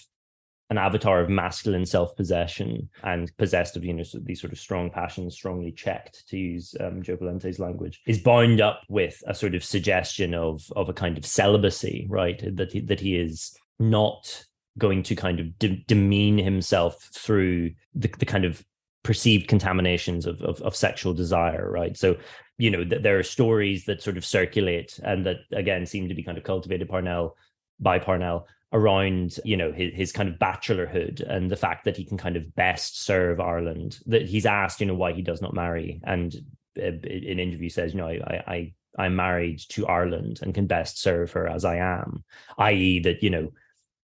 an 0.70 0.78
avatar 0.78 1.20
of 1.20 1.28
masculine 1.28 1.84
self-possession 1.84 2.88
and 3.02 3.36
possessed 3.36 3.76
of 3.76 3.84
you 3.84 3.92
know 3.92 4.04
these 4.22 4.40
sort 4.40 4.52
of 4.52 4.58
strong 4.58 4.90
passions 4.90 5.34
strongly 5.34 5.70
checked 5.70 6.26
to 6.28 6.38
use 6.38 6.74
um, 6.80 7.02
Joe 7.02 7.16
Valente's 7.16 7.58
language 7.58 8.00
is 8.06 8.18
bound 8.18 8.60
up 8.60 8.82
with 8.88 9.22
a 9.26 9.34
sort 9.34 9.54
of 9.54 9.62
suggestion 9.62 10.34
of 10.34 10.62
of 10.74 10.88
a 10.88 10.94
kind 10.94 11.18
of 11.18 11.26
celibacy 11.26 12.06
right? 12.08 12.42
That 12.56 12.72
he, 12.72 12.80
that 12.80 13.00
he 13.00 13.16
is 13.16 13.56
not 13.78 14.44
going 14.78 15.02
to 15.04 15.14
kind 15.14 15.38
of 15.38 15.58
de- 15.58 15.84
demean 15.86 16.38
himself 16.38 17.08
through 17.14 17.70
the, 17.94 18.08
the 18.18 18.26
kind 18.26 18.44
of 18.44 18.64
perceived 19.04 19.48
contaminations 19.48 20.26
of, 20.26 20.40
of, 20.40 20.60
of 20.62 20.74
sexual 20.74 21.12
desire 21.12 21.70
right? 21.70 21.96
So 21.96 22.16
you 22.56 22.70
know 22.70 22.84
th- 22.84 23.02
there 23.02 23.18
are 23.18 23.22
stories 23.22 23.84
that 23.84 24.02
sort 24.02 24.16
of 24.16 24.24
circulate 24.24 24.98
and 25.04 25.26
that 25.26 25.38
again 25.52 25.84
seem 25.84 26.08
to 26.08 26.14
be 26.14 26.22
kind 26.22 26.38
of 26.38 26.44
cultivated 26.44 26.88
parnell 26.88 27.36
by 27.80 27.98
parnell 27.98 28.46
around 28.72 29.36
you 29.44 29.56
know 29.56 29.72
his, 29.72 29.94
his 29.94 30.12
kind 30.12 30.28
of 30.28 30.36
bachelorhood 30.36 31.20
and 31.28 31.50
the 31.50 31.56
fact 31.56 31.84
that 31.84 31.96
he 31.96 32.04
can 32.04 32.18
kind 32.18 32.36
of 32.36 32.54
best 32.54 33.04
serve 33.04 33.40
ireland 33.40 33.98
that 34.06 34.26
he's 34.26 34.46
asked 34.46 34.80
you 34.80 34.86
know 34.86 34.94
why 34.94 35.12
he 35.12 35.22
does 35.22 35.40
not 35.40 35.54
marry. 35.54 36.00
And 36.04 36.34
uh, 36.78 36.92
in 37.04 37.38
interview 37.38 37.68
says 37.68 37.92
you 37.92 38.00
know 38.00 38.08
i 38.08 38.42
i 38.46 38.72
i'm 38.98 39.14
married 39.14 39.60
to 39.68 39.86
ireland 39.86 40.40
and 40.42 40.54
can 40.54 40.66
best 40.66 41.00
serve 41.00 41.30
her 41.32 41.46
as 41.48 41.64
i 41.64 41.76
am 41.76 42.24
i.e 42.58 43.00
that 43.00 43.22
you 43.22 43.30
know 43.30 43.52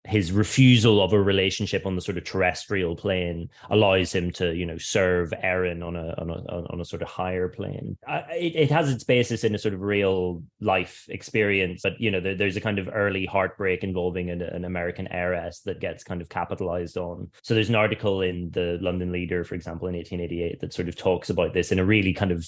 his 0.05 0.31
refusal 0.31 1.03
of 1.03 1.11
a 1.11 1.21
relationship 1.21 1.85
on 1.85 1.95
the 1.95 2.01
sort 2.01 2.17
of 2.17 2.23
terrestrial 2.23 2.95
plane 2.95 3.49
allows 3.69 4.13
him 4.13 4.31
to 4.31 4.55
you 4.55 4.65
know 4.65 4.77
serve 4.77 5.33
Erin 5.41 5.83
on 5.83 5.95
a 5.95 6.13
on 6.17 6.29
a 6.29 6.71
on 6.71 6.79
a 6.79 6.85
sort 6.85 7.01
of 7.01 7.07
higher 7.09 7.49
plane. 7.49 7.97
it, 8.31 8.55
it 8.55 8.71
has 8.71 8.89
its 8.89 9.03
basis 9.03 9.43
in 9.43 9.53
a 9.53 9.57
sort 9.57 9.73
of 9.73 9.81
real 9.81 10.41
life 10.61 11.05
experience, 11.09 11.81
but 11.83 11.99
you 11.99 12.11
know 12.11 12.21
there, 12.21 12.35
there's 12.35 12.55
a 12.55 12.61
kind 12.61 12.79
of 12.79 12.89
early 12.93 13.25
heartbreak 13.25 13.83
involving 13.83 14.29
an, 14.29 14.41
an 14.41 14.65
American 14.65 15.07
heiress 15.09 15.59
that 15.61 15.81
gets 15.81 16.03
kind 16.03 16.21
of 16.21 16.29
capitalized 16.29 16.97
on. 16.97 17.29
So 17.43 17.53
there's 17.53 17.69
an 17.69 17.75
article 17.75 18.21
in 18.21 18.51
the 18.51 18.77
London 18.81 19.11
Leader, 19.11 19.43
for 19.43 19.55
example, 19.55 19.87
in 19.87 19.95
1888 19.95 20.59
that 20.61 20.73
sort 20.73 20.87
of 20.87 20.95
talks 20.95 21.29
about 21.29 21.53
this 21.53 21.71
in 21.71 21.79
a 21.79 21.85
really 21.85 22.13
kind 22.13 22.31
of 22.31 22.47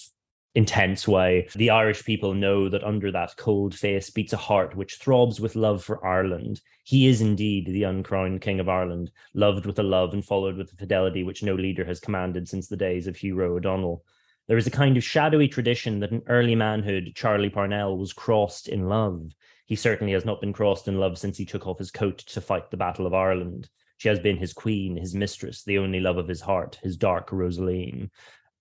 intense 0.53 1.07
way. 1.07 1.47
The 1.55 1.69
Irish 1.69 2.03
people 2.03 2.33
know 2.33 2.69
that 2.69 2.83
under 2.83 3.11
that 3.11 3.37
cold 3.37 3.73
face 3.73 4.09
beats 4.09 4.33
a 4.33 4.37
heart 4.37 4.75
which 4.75 4.95
throbs 4.95 5.39
with 5.39 5.55
love 5.55 5.83
for 5.83 6.05
Ireland. 6.05 6.61
He 6.83 7.07
is 7.07 7.21
indeed 7.21 7.67
the 7.67 7.83
uncrowned 7.83 8.41
King 8.41 8.59
of 8.59 8.67
Ireland, 8.67 9.11
loved 9.33 9.65
with 9.65 9.79
a 9.79 9.83
love 9.83 10.13
and 10.13 10.25
followed 10.25 10.57
with 10.57 10.73
a 10.73 10.75
fidelity 10.75 11.23
which 11.23 11.43
no 11.43 11.55
leader 11.55 11.85
has 11.85 11.99
commanded 11.99 12.49
since 12.49 12.67
the 12.67 12.77
days 12.77 13.07
of 13.07 13.15
Hugh 13.15 13.41
O'Donnell. 13.41 14.03
There 14.47 14.57
is 14.57 14.67
a 14.67 14.71
kind 14.71 14.97
of 14.97 15.03
shadowy 15.03 15.47
tradition 15.47 15.99
that 15.99 16.11
in 16.11 16.23
early 16.27 16.55
manhood, 16.55 17.13
Charlie 17.15 17.49
Parnell 17.49 17.97
was 17.97 18.11
crossed 18.11 18.67
in 18.67 18.89
love. 18.89 19.31
He 19.65 19.75
certainly 19.75 20.11
has 20.11 20.25
not 20.25 20.41
been 20.41 20.51
crossed 20.51 20.89
in 20.89 20.99
love 20.99 21.17
since 21.17 21.37
he 21.37 21.45
took 21.45 21.67
off 21.67 21.79
his 21.79 21.91
coat 21.91 22.17
to 22.17 22.41
fight 22.41 22.69
the 22.69 22.77
Battle 22.77 23.07
of 23.07 23.13
Ireland. 23.13 23.69
She 23.95 24.09
has 24.09 24.19
been 24.19 24.37
his 24.37 24.51
queen, 24.51 24.97
his 24.97 25.13
mistress, 25.13 25.63
the 25.63 25.77
only 25.77 25.99
love 25.99 26.17
of 26.17 26.27
his 26.27 26.41
heart, 26.41 26.79
his 26.83 26.97
dark 26.97 27.31
Rosaleen. 27.31 28.09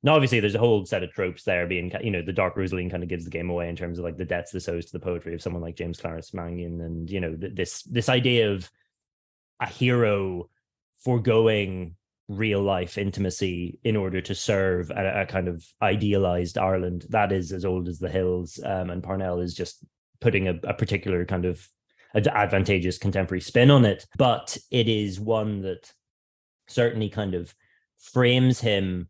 Now, 0.03 0.15
obviously, 0.15 0.41
there's 0.41 0.55
a 0.55 0.61
whole 0.61 0.87
set 0.87 1.03
of 1.03 1.13
tropes 1.13 1.45
there. 1.45 1.67
Being, 1.67 1.93
you 2.03 2.11
know, 2.11 2.23
the 2.23 2.33
Dark 2.33 2.57
Rosaleen 2.57 2.91
kind 2.91 3.03
of 3.03 3.09
gives 3.09 3.25
the 3.25 3.31
game 3.31 3.51
away 3.51 3.69
in 3.69 3.77
terms 3.77 3.99
of 3.99 4.05
like 4.05 4.17
the 4.17 4.25
debts 4.25 4.51
this 4.51 4.69
owes 4.69 4.87
to 4.87 4.93
the 4.93 5.01
poetry 5.01 5.35
of 5.35 5.43
someone 5.43 5.63
like 5.63 5.77
James 5.77 6.01
Clarence 6.01 6.33
Mangan, 6.33 6.81
and 6.81 7.11
you 7.11 7.21
know, 7.21 7.37
this 7.37 7.83
this 7.83 8.09
idea 8.09 8.51
of 8.51 8.71
a 9.61 9.67
hero 9.67 10.49
foregoing 11.05 11.97
real 12.29 12.63
life 12.63 12.97
intimacy 12.97 13.79
in 13.83 13.97
order 13.97 14.21
to 14.21 14.35
serve 14.35 14.91
a, 14.91 15.23
a, 15.23 15.27
kind 15.27 15.49
of 15.49 15.67
idealized 15.83 16.57
Ireland 16.57 17.05
that 17.11 17.33
is 17.33 17.53
as 17.53 17.65
old 17.65 17.89
as 17.89 17.99
the 17.99 18.09
hills. 18.09 18.61
Um, 18.65 18.91
and 18.91 19.03
Parnell 19.03 19.41
is 19.41 19.53
just 19.53 19.85
putting 20.21 20.47
a, 20.47 20.55
a 20.63 20.73
particular 20.73 21.25
kind 21.25 21.45
of 21.45 21.67
advantageous 22.15 22.99
contemporary 22.99 23.41
spin 23.41 23.71
on 23.71 23.85
it, 23.85 24.07
but 24.17 24.57
it 24.71 24.89
is 24.89 25.21
one 25.21 25.63
that 25.63 25.93
certainly 26.69 27.09
kind 27.09 27.35
of 27.35 27.55
frames 27.99 28.61
him 28.61 29.09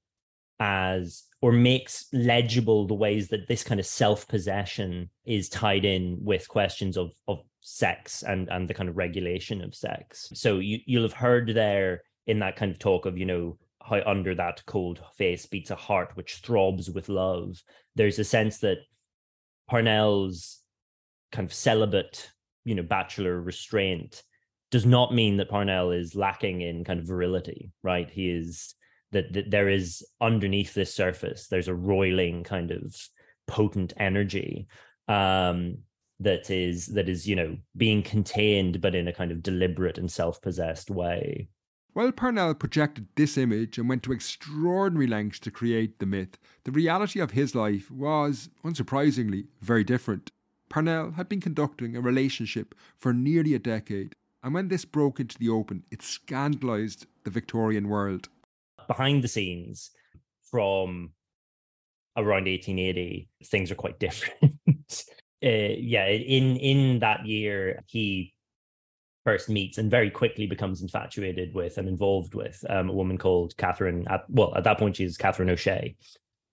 as 0.61 1.25
or 1.43 1.53
makes 1.53 2.07
legible 2.13 2.87
the 2.87 2.95
ways 2.95 3.29
that 3.29 3.49
this 3.49 3.65
kind 3.65 3.81
of 3.81 3.87
self-possession 3.87 5.09
is 5.25 5.49
tied 5.49 5.87
in 5.87 6.19
with 6.21 6.47
questions 6.49 6.97
of 6.97 7.11
of 7.27 7.39
sex 7.63 8.23
and 8.23 8.49
and 8.51 8.69
the 8.69 8.75
kind 8.75 8.89
of 8.89 8.97
regulation 8.97 9.63
of 9.63 9.75
sex. 9.75 10.31
So 10.35 10.59
you 10.59 10.79
you'll 10.87 11.03
have 11.03 11.15
heard 11.15 11.49
there 11.49 12.03
in 12.27 12.39
that 12.41 12.57
kind 12.57 12.71
of 12.71 12.79
talk 12.79 13.07
of 13.07 13.17
you 13.17 13.25
know 13.25 13.59
how 13.83 14.03
under 14.05 14.35
that 14.35 14.65
cold 14.67 15.01
face 15.17 15.47
beats 15.47 15.71
a 15.71 15.75
heart 15.75 16.11
which 16.15 16.37
throbs 16.37 16.91
with 16.91 17.09
love. 17.09 17.63
There's 17.97 18.19
a 18.19 18.25
sense 18.25 18.59
that 18.59 18.79
parnell's 19.69 20.59
kind 21.33 21.47
of 21.47 21.55
celibate 21.55 22.31
you 22.65 22.75
know 22.75 22.83
bachelor 22.83 23.41
restraint 23.41 24.23
does 24.71 24.85
not 24.85 25.15
mean 25.15 25.37
that 25.39 25.49
parnell 25.49 25.91
is 25.91 26.15
lacking 26.15 26.61
in 26.61 26.85
kind 26.85 27.01
of 27.01 27.07
virility 27.07 27.73
right? 27.83 28.11
He 28.11 28.31
is 28.31 28.75
that, 29.13 29.33
that 29.33 29.51
there 29.51 29.69
is 29.69 30.05
underneath 30.21 30.75
this 30.75 30.95
surface 30.95 31.49
there's 31.49 31.69
a 31.69 31.75
roiling 31.75 32.43
kind 32.45 32.71
of 32.71 32.97
potent 33.47 33.93
energy 33.97 34.69
um, 35.09 35.77
that 36.21 36.51
is 36.51 36.87
that 36.87 37.09
is 37.09 37.27
you 37.27 37.35
know 37.35 37.57
being 37.77 38.03
contained 38.03 38.81
but 38.81 38.95
in 38.95 39.09
a 39.09 39.13
kind 39.13 39.33
of 39.33 39.43
deliberate 39.43 39.99
and 39.99 40.11
self-possessed 40.11 40.91
way 40.91 41.49
while 41.93 42.13
Parnell 42.13 42.55
projected 42.55 43.09
this 43.17 43.37
image 43.37 43.77
and 43.77 43.89
went 43.89 44.05
to 44.05 44.13
extraordinary 44.13 45.09
lengths 45.09 45.41
to 45.41 45.51
create 45.51 45.99
the 45.99 46.07
myth, 46.07 46.39
the 46.63 46.71
reality 46.71 47.19
of 47.19 47.33
his 47.33 47.57
life 47.57 47.91
was, 47.91 48.49
unsurprisingly, 48.65 49.49
very 49.61 49.83
different. 49.83 50.31
Parnell 50.69 51.11
had 51.13 51.29
been 51.29 51.41
conducting 51.41 51.97
a 51.97 52.01
relationship 52.01 52.77
for 52.97 53.13
nearly 53.13 53.55
a 53.55 53.59
decade, 53.59 54.15
and 54.43 54.55
when 54.55 54.69
this 54.69 54.85
broke 54.85 55.19
into 55.19 55.37
the 55.39 55.49
open, 55.49 55.83
it 55.91 56.01
scandalised 56.01 57.07
the 57.25 57.31
Victorian 57.31 57.89
world 57.89 58.29
behind 58.91 59.23
the 59.23 59.29
scenes 59.29 59.91
from 60.51 61.13
around 62.17 62.47
1880 62.47 63.29
things 63.45 63.71
are 63.71 63.77
quite 63.77 64.01
different 64.07 64.43
uh, 65.45 65.73
yeah 65.95 66.09
in 66.09 66.57
in 66.57 66.99
that 66.99 67.25
year 67.25 67.85
he 67.87 68.35
first 69.25 69.49
meets 69.49 69.79
and 69.79 69.91
very 69.91 70.11
quickly 70.11 70.47
becomes 70.47 70.83
infatuated 70.83 71.55
with 71.55 71.79
and 71.79 71.89
involved 71.89 72.35
with 72.35 72.65
um, 72.69 72.89
a 72.89 72.93
woman 72.93 73.19
called 73.19 73.57
Catherine. 73.57 74.07
At, 74.09 74.25
well, 74.29 74.55
at 74.57 74.65
that 74.65 74.79
point, 74.79 74.97
she's 74.97 75.17
Catherine 75.17 75.51
O'Shea, 75.51 75.95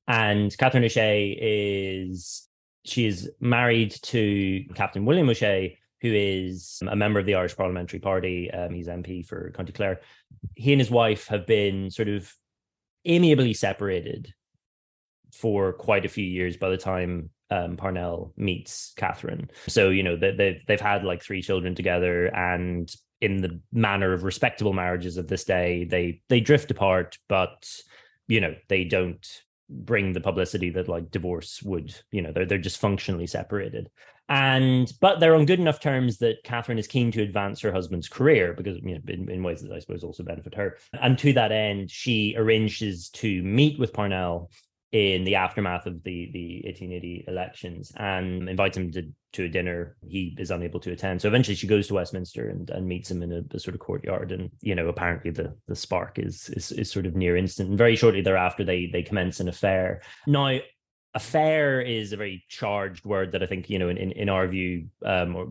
and 0.07 0.55
Catherine 0.57 0.83
O'Shea 0.83 1.37
is 1.39 2.47
she 2.85 3.05
is 3.05 3.31
married 3.39 3.91
to 4.03 4.63
Captain 4.75 5.05
William 5.05 5.29
O'Shea, 5.29 5.77
who 6.01 6.13
is 6.13 6.81
a 6.87 6.95
member 6.95 7.19
of 7.19 7.25
the 7.25 7.35
Irish 7.35 7.55
Parliamentary 7.55 7.99
Party. 7.99 8.51
Um, 8.51 8.73
he's 8.73 8.87
MP 8.87 9.25
for 9.25 9.51
County 9.51 9.73
Clare. 9.73 10.01
He 10.55 10.71
and 10.71 10.81
his 10.81 10.91
wife 10.91 11.27
have 11.27 11.47
been 11.47 11.89
sort 11.89 12.07
of 12.07 12.31
amiably 13.05 13.53
separated 13.53 14.33
for 15.33 15.73
quite 15.73 16.05
a 16.05 16.09
few 16.09 16.25
years 16.25 16.57
by 16.57 16.69
the 16.69 16.77
time 16.77 17.29
um, 17.49 17.77
Parnell 17.77 18.33
meets 18.37 18.93
Catherine. 18.97 19.49
So 19.67 19.89
you 19.89 20.03
know 20.03 20.17
they, 20.17 20.31
they've 20.31 20.61
they've 20.67 20.81
had 20.81 21.03
like 21.03 21.23
three 21.23 21.41
children 21.41 21.75
together, 21.75 22.27
and 22.27 22.93
in 23.21 23.41
the 23.41 23.59
manner 23.71 24.13
of 24.13 24.23
respectable 24.23 24.73
marriages 24.73 25.17
of 25.17 25.27
this 25.27 25.43
day, 25.43 25.85
they 25.85 26.21
they 26.29 26.39
drift 26.39 26.71
apart, 26.71 27.17
but 27.29 27.69
you 28.27 28.41
know 28.41 28.53
they 28.67 28.83
don't 28.83 29.25
bring 29.69 30.13
the 30.13 30.21
publicity 30.21 30.69
that 30.71 30.89
like 30.89 31.11
divorce 31.11 31.61
would. 31.63 31.95
You 32.11 32.21
know 32.21 32.31
they're 32.31 32.45
they're 32.45 32.57
just 32.57 32.79
functionally 32.79 33.27
separated 33.27 33.89
and 34.29 34.91
but 34.99 35.19
they're 35.19 35.35
on 35.35 35.45
good 35.45 35.59
enough 35.59 35.79
terms 35.79 36.17
that 36.17 36.43
Catherine 36.43 36.79
is 36.79 36.87
keen 36.87 37.11
to 37.11 37.21
advance 37.21 37.61
her 37.61 37.71
husband's 37.71 38.09
career 38.09 38.53
because 38.53 38.77
you 38.83 38.95
know 38.95 39.01
in, 39.07 39.29
in, 39.29 39.43
ways 39.43 39.61
that 39.61 39.71
I 39.71 39.79
suppose 39.79 40.03
also 40.03 40.23
benefit 40.23 40.55
her. 40.55 40.77
And 40.93 41.17
to 41.19 41.33
that 41.33 41.51
end, 41.51 41.89
she 41.89 42.35
arranges 42.37 43.09
to 43.11 43.41
meet 43.43 43.79
with 43.79 43.93
Parnell 43.93 44.51
in 44.93 45.25
the 45.25 45.35
aftermath 45.35 45.85
of 45.85 46.03
the 46.03 46.29
the 46.31 46.61
1880 46.65 47.25
elections 47.27 47.91
and 47.97 48.49
invites 48.49 48.75
him 48.75 48.91
to 48.91 49.09
to 49.33 49.45
a 49.45 49.49
dinner. 49.49 49.95
He 50.05 50.35
is 50.37 50.51
unable 50.51 50.81
to 50.81 50.91
attend, 50.91 51.21
so 51.21 51.29
eventually 51.29 51.55
she 51.55 51.67
goes 51.67 51.87
to 51.87 51.93
Westminster 51.93 52.49
and, 52.49 52.69
and 52.69 52.85
meets 52.85 53.09
him 53.09 53.23
in 53.23 53.31
a, 53.31 53.43
a 53.55 53.59
sort 53.59 53.75
of 53.75 53.79
courtyard. 53.79 54.33
And 54.33 54.49
you 54.59 54.75
know, 54.75 54.89
apparently 54.89 55.31
the 55.31 55.55
the 55.67 55.75
spark 55.75 56.19
is 56.19 56.49
is 56.49 56.73
is 56.73 56.91
sort 56.91 57.05
of 57.05 57.15
near 57.15 57.37
instant. 57.37 57.69
And 57.69 57.77
very 57.77 57.95
shortly 57.95 58.21
thereafter, 58.21 58.65
they 58.65 58.87
they 58.91 59.03
commence 59.03 59.39
an 59.39 59.47
affair. 59.47 60.01
Now 60.25 60.59
affair 61.17 61.81
is 61.81 62.13
a 62.13 62.17
very 62.17 62.45
charged 62.47 63.03
word 63.03 63.31
that 63.31 63.41
I 63.41 63.47
think 63.47 63.69
you 63.69 63.79
know 63.79 63.89
in 63.89 63.97
in, 63.97 64.11
in 64.11 64.29
our 64.29 64.47
view 64.47 64.87
um, 65.03 65.35
or 65.35 65.47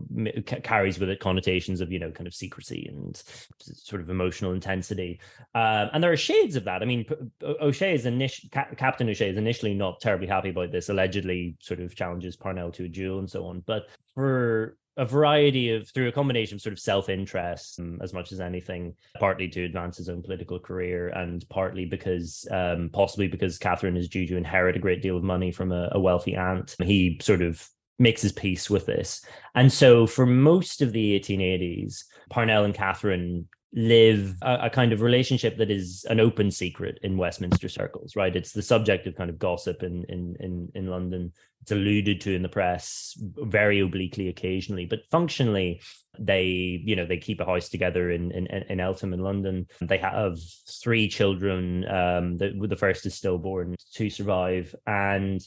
c- 0.47 0.61
carries 0.63 0.97
with 0.97 1.09
it 1.09 1.19
connotations 1.19 1.81
of 1.81 1.91
you 1.91 1.99
know 1.99 2.09
kind 2.09 2.25
of 2.25 2.33
secrecy 2.33 2.87
and 2.89 3.21
sort 3.59 4.01
of 4.01 4.09
emotional 4.09 4.53
intensity, 4.53 5.19
um, 5.53 5.89
and 5.93 6.01
there 6.03 6.11
are 6.11 6.17
shades 6.17 6.55
of 6.55 6.63
that. 6.63 6.81
I 6.81 6.85
mean, 6.85 7.05
O'Shea 7.43 7.93
is 7.93 8.05
initially 8.05 8.49
Captain 8.49 9.09
O'Shea 9.09 9.29
is 9.29 9.37
initially 9.37 9.73
not 9.73 9.99
terribly 9.99 10.27
happy 10.27 10.49
about 10.49 10.71
this. 10.71 10.89
Allegedly, 10.89 11.57
sort 11.59 11.81
of 11.81 11.95
challenges 11.95 12.37
Parnell 12.37 12.71
to 12.71 12.85
a 12.85 12.89
duel 12.89 13.19
and 13.19 13.29
so 13.29 13.45
on. 13.45 13.61
But 13.65 13.89
for 14.15 14.77
a 14.97 15.05
variety 15.05 15.71
of 15.71 15.89
through 15.89 16.07
a 16.07 16.11
combination 16.11 16.55
of 16.55 16.61
sort 16.61 16.73
of 16.73 16.79
self-interest 16.79 17.79
um, 17.79 17.99
as 18.01 18.13
much 18.13 18.31
as 18.31 18.39
anything 18.39 18.93
partly 19.19 19.47
to 19.47 19.63
advance 19.63 19.97
his 19.97 20.09
own 20.09 20.21
political 20.23 20.59
career 20.59 21.09
and 21.09 21.47
partly 21.49 21.85
because 21.85 22.47
um, 22.51 22.89
possibly 22.91 23.27
because 23.27 23.57
catherine 23.57 23.95
is 23.95 24.09
due 24.09 24.27
to 24.27 24.37
inherit 24.37 24.75
a 24.75 24.79
great 24.79 25.01
deal 25.01 25.15
of 25.15 25.23
money 25.23 25.51
from 25.51 25.71
a, 25.71 25.89
a 25.91 25.99
wealthy 25.99 26.35
aunt 26.35 26.75
he 26.83 27.19
sort 27.21 27.41
of 27.41 27.69
makes 27.99 28.21
his 28.21 28.31
peace 28.31 28.69
with 28.69 28.85
this. 28.85 29.23
And 29.55 29.71
so 29.71 30.05
for 30.05 30.25
most 30.25 30.81
of 30.81 30.91
the 30.91 31.19
1880s 31.19 32.03
parnell 32.29 32.65
and 32.65 32.73
catherine 32.73 33.47
live 33.73 34.35
a, 34.41 34.59
a, 34.63 34.69
kind 34.69 34.93
of 34.93 35.01
relationship 35.01 35.57
that 35.57 35.69
is 35.69 36.05
an 36.09 36.19
open 36.19 36.49
secret 36.49 36.99
in 37.03 37.17
Westminster 37.17 37.67
circles, 37.67 38.15
right? 38.15 38.35
It's 38.35 38.53
the 38.53 38.61
subject 38.61 39.07
of 39.07 39.15
kind 39.15 39.29
of 39.29 39.37
gossip 39.37 39.83
in 39.83 40.05
in 40.05 40.35
in, 40.39 40.71
in 40.73 40.87
London. 40.87 41.33
It's 41.61 41.71
alluded 41.71 42.21
to 42.21 42.33
in 42.33 42.43
the 42.43 42.49
press 42.49 43.13
very 43.19 43.81
obliquely 43.81 44.29
occasionally, 44.29 44.85
but 44.85 45.01
functionally, 45.11 45.81
they 46.17 46.81
you 46.83 46.95
know 46.95 47.05
they 47.05 47.17
keep 47.17 47.41
a 47.41 47.45
house 47.45 47.67
together 47.67 48.09
in 48.09 48.31
in, 48.31 48.47
in 48.47 48.79
Eltham 48.79 49.13
in 49.13 49.19
London. 49.19 49.67
They 49.81 49.97
have 49.97 50.39
three 50.81 51.09
children. 51.09 51.85
Um, 51.89 52.37
the, 52.37 52.53
the 52.67 52.77
first 52.77 53.05
is 53.05 53.15
stillborn, 53.15 53.75
to 53.95 54.09
survive, 54.09 54.73
and 54.85 55.41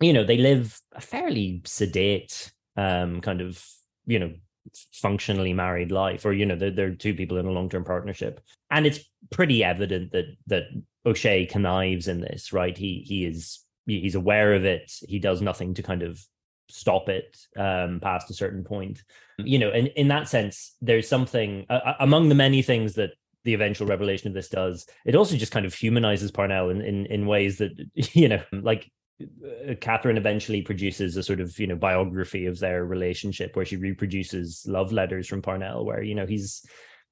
you 0.00 0.12
know 0.12 0.24
they 0.24 0.38
live 0.38 0.80
a 0.92 1.00
fairly 1.00 1.62
sedate 1.64 2.52
um, 2.76 3.20
kind 3.20 3.40
of 3.40 3.64
you 4.06 4.20
know 4.20 4.32
functionally 4.92 5.52
married 5.52 5.90
life 5.92 6.24
or 6.24 6.32
you 6.32 6.46
know 6.46 6.56
they're, 6.56 6.70
they're 6.70 6.94
two 6.94 7.14
people 7.14 7.38
in 7.38 7.46
a 7.46 7.50
long-term 7.50 7.84
partnership. 7.84 8.40
And 8.70 8.86
it's 8.86 9.00
pretty 9.30 9.64
evident 9.64 10.12
that 10.12 10.26
that 10.46 10.64
o'shea 11.04 11.46
connives 11.46 12.08
in 12.08 12.20
this 12.20 12.52
right? 12.52 12.76
He 12.76 13.04
he 13.06 13.24
is 13.24 13.60
he's 13.86 14.14
aware 14.14 14.54
of 14.54 14.64
it. 14.64 14.92
He 15.06 15.18
does 15.18 15.42
nothing 15.42 15.74
to 15.74 15.82
kind 15.82 16.02
of 16.02 16.20
stop 16.68 17.08
it 17.08 17.36
um 17.56 18.00
past 18.00 18.30
a 18.30 18.34
certain 18.34 18.64
point. 18.64 19.02
You 19.38 19.58
know 19.58 19.70
and 19.70 19.88
in 19.88 20.08
that 20.08 20.28
sense 20.28 20.76
there's 20.80 21.08
something 21.08 21.66
uh, 21.68 21.94
among 22.00 22.28
the 22.28 22.34
many 22.34 22.62
things 22.62 22.94
that 22.94 23.10
the 23.44 23.54
eventual 23.54 23.88
revelation 23.88 24.28
of 24.28 24.34
this 24.34 24.48
does 24.48 24.86
it 25.04 25.16
also 25.16 25.36
just 25.36 25.50
kind 25.50 25.66
of 25.66 25.74
humanizes 25.74 26.30
parnell 26.30 26.70
in 26.70 26.80
in, 26.80 27.06
in 27.06 27.26
ways 27.26 27.58
that 27.58 27.72
you 28.14 28.28
know 28.28 28.42
like 28.52 28.88
Uh, 29.68 29.74
Catherine 29.80 30.16
eventually 30.16 30.62
produces 30.62 31.16
a 31.16 31.22
sort 31.22 31.40
of 31.40 31.58
you 31.58 31.66
know 31.66 31.76
biography 31.76 32.46
of 32.46 32.58
their 32.58 32.84
relationship 32.84 33.56
where 33.56 33.64
she 33.64 33.76
reproduces 33.76 34.64
love 34.66 34.92
letters 34.92 35.26
from 35.26 35.42
Parnell, 35.42 35.84
where 35.84 36.02
you 36.02 36.14
know 36.14 36.26
he's 36.26 36.64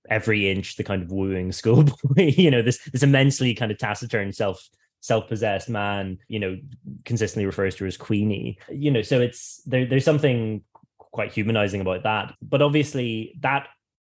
every 0.09 0.51
inch 0.51 0.77
the 0.77 0.85
kind 0.85 1.03
of 1.03 1.13
wooing 1.13 1.53
schoolboy, 1.61 2.33
you 2.37 2.51
know 2.51 2.63
this 2.63 2.79
this 2.91 3.03
immensely 3.03 3.55
kind 3.55 3.73
of 3.73 3.79
taciturn 3.79 4.33
self 4.33 4.69
self-possessed 5.01 5.71
man, 5.71 6.19
you 6.29 6.39
know, 6.39 6.59
consistently 7.05 7.47
refers 7.47 7.75
to 7.75 7.87
as 7.87 7.97
Queenie, 7.97 8.59
you 8.71 8.91
know, 8.91 9.03
so 9.03 9.21
it's 9.21 9.63
there. 9.65 9.87
There's 9.87 10.05
something 10.05 10.63
quite 10.99 11.33
humanizing 11.33 11.81
about 11.81 12.05
that, 12.05 12.35
but 12.43 12.63
obviously 12.63 13.35
that 13.41 13.69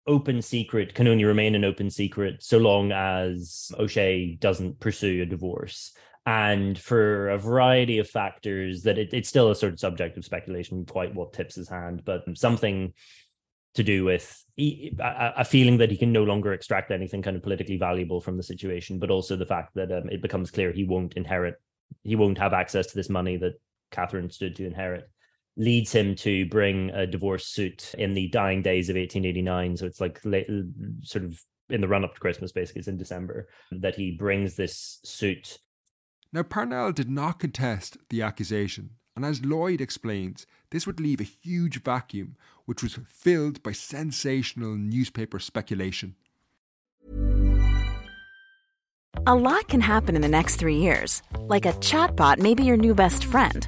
open 0.07 0.41
secret 0.41 0.93
can 0.93 1.07
only 1.07 1.25
remain 1.25 1.53
an 1.53 1.65
open 1.65 1.89
secret 1.89 2.41
so 2.41 2.57
long 2.57 2.91
as 2.93 3.71
O'Shea 3.77 4.35
doesn't 4.39 4.79
pursue 4.79 5.21
a 5.21 5.25
divorce 5.25 5.91
and 6.27 6.77
for 6.77 7.29
a 7.29 7.37
variety 7.37 7.99
of 7.99 8.09
factors 8.09 8.83
that 8.83 8.97
it, 8.97 9.13
it's 9.13 9.29
still 9.29 9.49
a 9.49 9.55
sort 9.55 9.71
of 9.71 9.79
subject 9.79 10.17
of 10.17 10.25
speculation 10.25 10.85
quite 10.85 11.15
what 11.15 11.31
tips 11.31 11.55
his 11.55 11.69
hand 11.69 12.03
but 12.05 12.21
something 12.37 12.93
to 13.73 13.83
do 13.83 14.03
with 14.03 14.43
a, 14.59 15.45
feeling 15.45 15.77
that 15.77 15.89
he 15.89 15.95
can 15.97 16.11
no 16.11 16.23
longer 16.23 16.51
extract 16.51 16.91
anything 16.91 17.21
kind 17.21 17.37
of 17.37 17.43
politically 17.43 17.77
valuable 17.77 18.19
from 18.19 18.35
the 18.35 18.43
situation 18.43 18.99
but 18.99 19.09
also 19.09 19.37
the 19.37 19.45
fact 19.45 19.73
that 19.75 19.89
um, 19.91 20.09
it 20.09 20.21
becomes 20.21 20.51
clear 20.51 20.71
he 20.71 20.83
won't 20.83 21.13
inherit 21.13 21.55
he 22.03 22.17
won't 22.17 22.37
have 22.37 22.53
access 22.53 22.87
to 22.87 22.95
this 22.95 23.09
money 23.09 23.37
that 23.37 23.53
catherine 23.91 24.29
stood 24.29 24.55
to 24.55 24.65
inherit 24.65 25.09
leads 25.55 25.93
him 25.93 26.13
to 26.13 26.45
bring 26.47 26.89
a 26.89 27.07
divorce 27.07 27.47
suit 27.47 27.95
in 27.97 28.13
the 28.13 28.27
dying 28.29 28.61
days 28.61 28.89
of 28.89 28.97
1889 28.97 29.77
so 29.77 29.85
it's 29.85 30.01
like 30.01 30.19
late, 30.25 30.49
sort 31.03 31.23
of 31.23 31.39
in 31.69 31.79
the 31.79 31.87
run 31.87 32.03
up 32.03 32.13
to 32.13 32.19
christmas 32.19 32.51
basically 32.51 32.79
it's 32.79 32.87
in 32.89 32.97
december 32.97 33.47
that 33.71 33.95
he 33.95 34.11
brings 34.11 34.55
this 34.55 34.99
suit 35.05 35.59
now, 36.33 36.43
Parnell 36.43 36.91
did 36.91 37.09
not 37.09 37.39
contest 37.39 37.97
the 38.09 38.21
accusation, 38.21 38.91
and 39.15 39.23
as 39.23 39.45
Lloyd 39.45 39.81
explains, 39.81 40.45
this 40.71 40.85
would 40.85 40.99
leave 40.99 41.21
a 41.21 41.23
huge 41.23 41.81
vacuum 41.81 42.35
which 42.65 42.83
was 42.83 42.99
filled 43.07 43.63
by 43.63 43.71
sensational 43.71 44.75
newspaper 44.75 45.39
speculation. 45.39 46.15
A 49.25 49.35
lot 49.35 49.67
can 49.67 49.81
happen 49.81 50.15
in 50.15 50.21
the 50.21 50.27
next 50.27 50.57
three 50.57 50.77
years. 50.77 51.21
Like 51.39 51.65
a 51.65 51.73
chatbot 51.73 52.39
may 52.39 52.53
be 52.53 52.63
your 52.63 52.77
new 52.77 52.93
best 52.93 53.25
friend. 53.25 53.67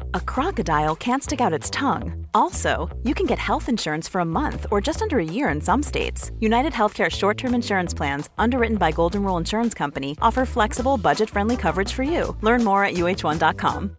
a 0.15 0.19
crocodile 0.19 0.95
can't 0.95 1.23
stick 1.23 1.41
out 1.41 1.53
its 1.53 1.69
tongue. 1.69 2.25
Also, 2.33 2.89
you 3.03 3.13
can 3.13 3.27
get 3.27 3.37
health 3.39 3.69
insurance 3.69 4.07
for 4.07 4.21
a 4.21 4.25
month 4.25 4.65
or 4.71 4.81
just 4.81 5.01
under 5.01 5.19
a 5.19 5.23
year 5.37 5.49
in 5.49 5.61
some 5.61 5.83
states. 5.83 6.31
United 6.39 6.73
Healthcare 6.73 7.09
short-term 7.09 7.53
insurance 7.53 7.93
plans, 7.93 8.29
underwritten 8.37 8.77
by 8.77 8.91
Golden 8.91 9.23
Rule 9.23 9.37
Insurance 9.37 9.73
Company, 9.73 9.91
Company 9.91 10.15
offer 10.21 10.45
flexible, 10.45 10.97
budget 10.97 11.29
friendly 11.29 11.57
coverage 11.57 11.93
for 11.93 12.03
you. 12.03 12.35
Learn 12.41 12.63
more 12.63 12.85
at 12.85 12.93
uh1.com. 12.95 13.97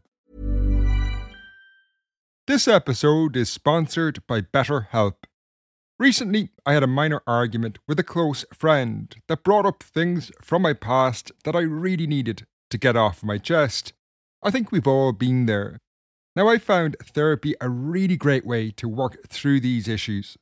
This 2.47 2.67
episode 2.67 3.37
is 3.37 3.51
sponsored 3.51 4.27
by 4.27 4.41
BetterHelp. 4.41 5.15
Recently, 5.99 6.49
I 6.67 6.73
had 6.75 6.83
a 6.83 6.89
minor 6.89 7.23
argument 7.27 7.79
with 7.87 8.01
a 8.01 8.03
close 8.03 8.45
friend 8.53 9.15
that 9.29 9.45
brought 9.45 9.67
up 9.67 9.83
things 9.83 10.33
from 10.41 10.63
my 10.63 10.73
past 10.73 11.31
that 11.45 11.55
I 11.55 11.61
really 11.61 12.07
needed 12.07 12.47
to 12.71 12.79
get 12.79 12.97
off 12.97 13.23
my 13.23 13.39
chest. 13.39 13.93
I 14.43 14.51
think 14.51 14.73
we've 14.73 14.89
all 14.89 15.13
been 15.13 15.47
there. 15.47 15.79
Now, 16.35 16.49
I 16.49 16.59
found 16.59 16.97
therapy 17.03 17.55
a 17.61 17.69
really 17.69 18.17
great 18.17 18.47
way 18.47 18.71
to 18.73 18.89
work 18.89 19.29
through 19.29 19.61
these 19.61 19.89
issues. 19.89 20.37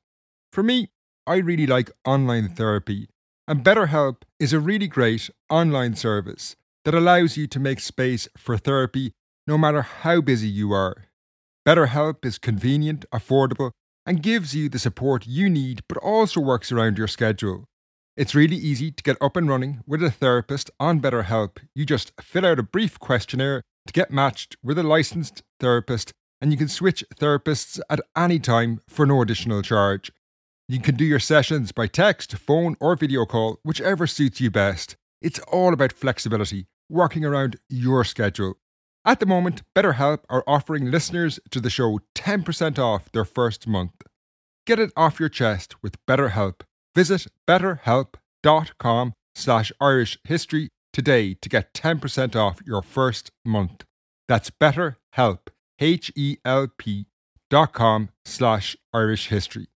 For 0.53 0.63
me, 0.63 0.91
I 1.27 1.37
really 1.37 1.67
like 1.67 1.91
online 2.05 2.49
therapy 2.49 3.09
and 3.51 3.65
BetterHelp 3.65 4.23
is 4.39 4.53
a 4.53 4.61
really 4.61 4.87
great 4.87 5.29
online 5.51 5.97
service 5.97 6.55
that 6.85 6.95
allows 6.95 7.37
you 7.37 7.49
to 7.49 7.59
make 7.59 7.81
space 7.81 8.29
for 8.37 8.57
therapy 8.57 9.13
no 9.45 9.59
matter 9.59 9.83
how 9.83 10.21
busy 10.21 10.47
you 10.47 10.71
are. 10.71 11.07
BetterHelp 11.67 12.25
is 12.25 12.39
convenient, 12.39 13.05
affordable, 13.13 13.73
and 14.07 14.23
gives 14.23 14.55
you 14.55 14.69
the 14.69 14.79
support 14.79 15.27
you 15.27 15.51
need, 15.51 15.83
but 15.89 15.99
also 15.99 16.41
works 16.41 16.71
around 16.71 16.97
your 16.97 17.09
schedule. 17.09 17.65
It's 18.17 18.37
really 18.37 18.55
easy 18.55 18.93
to 18.93 19.03
get 19.03 19.17
up 19.21 19.37
and 19.37 19.49
running 19.49 19.81
with 19.85 20.01
a 20.05 20.13
therapist 20.13 20.71
on 20.79 21.01
BetterHelp. 21.01 21.57
You 21.75 21.85
just 21.85 22.13
fill 22.21 22.47
out 22.47 22.61
a 22.61 22.63
brief 22.63 23.01
questionnaire 23.01 23.63
to 23.87 23.93
get 23.93 24.11
matched 24.11 24.57
with 24.63 24.79
a 24.79 24.83
licensed 24.83 25.43
therapist, 25.59 26.13
and 26.41 26.53
you 26.53 26.59
can 26.59 26.69
switch 26.69 27.05
therapists 27.17 27.81
at 27.89 28.01
any 28.17 28.39
time 28.39 28.81
for 28.89 29.07
no 29.07 29.23
additional 29.23 29.63
charge. 29.63 30.13
You 30.69 30.81
can 30.81 30.95
do 30.95 31.05
your 31.05 31.19
sessions 31.19 31.73
by 31.73 31.89
text, 31.89 32.37
phone, 32.37 32.77
or 32.81 32.95
video 32.95 33.27
call, 33.27 33.59
whichever 33.65 34.07
suits 34.07 34.41
you 34.41 34.51
best. 34.51 34.97
It's 35.21 35.41
all 35.41 35.73
about 35.73 35.93
flexibility, 35.93 36.67
working 36.89 37.25
around 37.25 37.57
your 37.69 38.05
schedule. 38.05 38.55
At 39.05 39.19
the 39.19 39.27
moment, 39.27 39.63
BetterHelp 39.75 40.21
are 40.29 40.45
offering 40.47 40.91
listeners 40.91 41.41
to 41.51 41.61
the 41.61 41.71
show 41.71 41.99
10% 42.15 42.79
off 42.79 43.11
their 43.13 43.25
first 43.25 43.67
month. 43.67 44.03
Get 44.67 44.79
it 44.79 44.93
off 44.97 45.19
your 45.19 45.29
chest 45.29 45.83
with 45.83 45.97
BetterHelp. 46.07 46.61
Visit 46.95 47.27
betterhelp.com 47.49 49.13
slash 49.35 49.73
Irish 49.81 50.19
history 50.25 50.69
today 50.93 51.35
to 51.35 51.49
get 51.49 51.75
10% 51.75 52.37
off 52.37 52.61
your 52.67 52.83
first 52.83 53.31
month. 53.45 53.85
That's 54.29 54.51
betterhelp, 54.51 55.49
H-E-L-P 55.79 57.07
dot 57.49 57.73
com 57.73 58.11
slash 58.25 58.77
Irish 58.93 59.29
history 59.29 59.69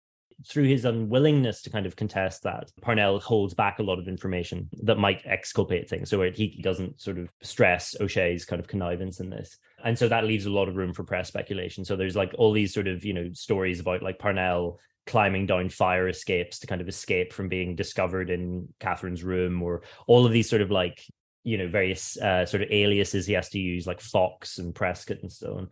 through 0.47 0.65
his 0.65 0.85
unwillingness 0.85 1.63
to 1.63 1.71
kind 1.71 1.87
of 1.87 1.97
contest 1.97 2.43
that, 2.43 2.71
Parnell 2.81 3.19
holds 3.19 3.55
back 3.55 3.79
a 3.79 3.83
lot 3.83 3.99
of 3.99 4.09
information 4.09 4.69
that 4.83 4.99
might 4.99 5.23
exculpate 5.25 5.89
things. 5.89 6.11
So 6.11 6.23
he, 6.23 6.49
he 6.49 6.63
doesn't 6.63 7.01
sort 7.01 7.19
of 7.19 7.31
stress 7.43 7.97
O'Shea's 8.01 8.45
kind 8.45 8.61
of 8.61 8.69
connivance 8.69 9.21
in 9.21 9.31
this. 9.31 9.59
And 9.85 9.99
so 9.99 10.09
that 10.09 10.25
leaves 10.25 10.47
a 10.47 10.51
lot 10.51 10.69
of 10.69 10.77
room 10.77 10.93
for 10.93 11.05
press 11.05 11.29
speculation. 11.29 11.85
So 11.85 11.97
there's 11.97 12.17
like 12.17 12.35
all 12.37 12.53
these 12.53 12.75
sort 12.75 12.89
of, 12.89 13.05
you 13.05 13.15
know, 13.15 13.31
stories 13.33 13.81
about 13.81 14.03
like 14.03 14.19
Parnell 14.19 14.79
climbing 15.07 15.47
down 15.47 15.69
fire 15.69 16.09
escapes 16.09 16.59
to 16.59 16.67
kind 16.67 16.81
of 16.81 16.89
escape 16.89 17.33
from 17.33 17.49
being 17.49 17.77
discovered 17.77 18.31
in 18.31 18.69
Catherine's 18.81 19.23
room, 19.23 19.63
or 19.63 19.83
all 20.07 20.27
of 20.27 20.33
these 20.33 20.49
sort 20.49 20.63
of 20.63 20.71
like, 20.71 21.05
you 21.43 21.59
know, 21.59 21.69
various 21.69 22.17
uh, 22.19 22.47
sort 22.47 22.63
of 22.63 22.71
aliases 22.71 23.27
he 23.27 23.35
has 23.35 23.49
to 23.51 23.59
use, 23.59 23.87
like 23.87 24.01
Fox 24.01 24.59
and 24.59 24.75
Prescott 24.75 25.19
and 25.23 25.31
so 25.31 25.59
on. 25.59 25.69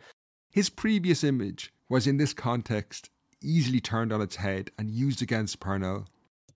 His 0.51 0.69
previous 0.69 1.25
image 1.25 1.73
was 1.89 2.07
in 2.07 2.19
this 2.19 2.35
context 2.35 3.11
easily 3.43 3.81
turned 3.81 4.13
on 4.13 4.21
its 4.21 4.37
head 4.37 4.71
and 4.79 4.91
used 4.91 5.23
against 5.23 5.61
Parnell. 5.61 6.07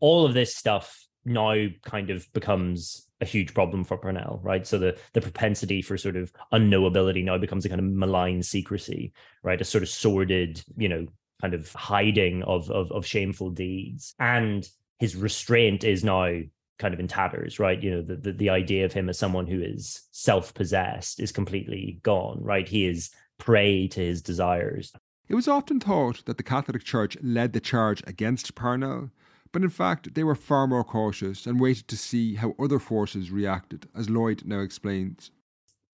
All 0.00 0.26
of 0.26 0.34
this 0.34 0.54
stuff 0.54 1.06
now 1.24 1.66
kind 1.84 2.10
of 2.10 2.30
becomes 2.32 3.08
a 3.20 3.24
huge 3.24 3.54
problem 3.54 3.82
for 3.82 3.96
Parnell, 3.96 4.40
right? 4.42 4.66
So 4.66 4.78
the 4.78 4.98
the 5.14 5.20
propensity 5.20 5.82
for 5.82 5.96
sort 5.96 6.16
of 6.16 6.32
unknowability 6.52 7.24
now 7.24 7.38
becomes 7.38 7.64
a 7.64 7.68
kind 7.68 7.80
of 7.80 7.86
malign 7.86 8.42
secrecy, 8.42 9.12
right? 9.42 9.60
A 9.60 9.64
sort 9.64 9.82
of 9.82 9.88
sordid, 9.88 10.62
you 10.76 10.88
know, 10.88 11.06
kind 11.40 11.54
of 11.54 11.72
hiding 11.72 12.42
of 12.44 12.70
of, 12.70 12.90
of 12.92 13.06
shameful 13.06 13.50
deeds, 13.50 14.14
and 14.18 14.68
his 14.98 15.16
restraint 15.16 15.84
is 15.84 16.04
now 16.04 16.30
kind 16.78 16.92
of 16.92 17.00
in 17.00 17.08
tatters, 17.08 17.58
right? 17.58 17.82
You 17.82 17.90
know, 17.90 18.02
the, 18.02 18.16
the, 18.16 18.32
the 18.32 18.50
idea 18.50 18.84
of 18.84 18.92
him 18.92 19.08
as 19.08 19.18
someone 19.18 19.46
who 19.46 19.60
is 19.60 20.06
self 20.12 20.52
possessed 20.54 21.20
is 21.20 21.32
completely 21.32 22.00
gone, 22.02 22.38
right? 22.42 22.68
He 22.68 22.86
is 22.86 23.10
prey 23.38 23.88
to 23.88 24.00
his 24.00 24.22
desires. 24.22 24.92
It 25.28 25.34
was 25.34 25.48
often 25.48 25.80
thought 25.80 26.24
that 26.26 26.36
the 26.36 26.42
Catholic 26.42 26.84
Church 26.84 27.16
led 27.22 27.52
the 27.52 27.60
charge 27.60 28.02
against 28.06 28.54
Parnell, 28.54 29.10
but 29.52 29.62
in 29.62 29.70
fact 29.70 30.14
they 30.14 30.22
were 30.22 30.34
far 30.34 30.66
more 30.66 30.84
cautious 30.84 31.46
and 31.46 31.60
waited 31.60 31.88
to 31.88 31.96
see 31.96 32.36
how 32.36 32.54
other 32.58 32.78
forces 32.78 33.30
reacted, 33.30 33.88
as 33.94 34.08
Lloyd 34.08 34.42
now 34.44 34.60
explains. 34.60 35.30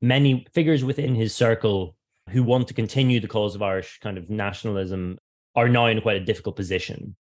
Many 0.01 0.47
figures 0.53 0.85
within 0.85 1.15
his 1.15 1.35
circle 1.35 1.97
who 2.29 2.43
want 2.43 2.69
to 2.69 2.75
continue 2.75 3.21
the 3.21 3.29
cause 3.29 3.55
of 3.55 3.63
Irish 3.63 4.01
kind 4.01 4.19
of 4.19 4.29
nationalism 4.29 5.19
are 5.55 5.69
now 5.69 5.87
in 5.87 6.01
quite 6.01 6.17
a 6.17 6.25
difficult 6.25 6.57
position 6.57 7.17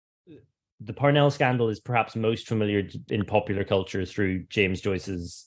the 0.80 0.92
Parnell 0.92 1.30
scandal 1.30 1.68
is 1.68 1.78
perhaps 1.78 2.16
most 2.16 2.48
familiar 2.48 2.88
in 3.10 3.24
popular 3.24 3.64
culture 3.64 4.04
through 4.06 4.44
James 4.44 4.80
Joyce's 4.80 5.46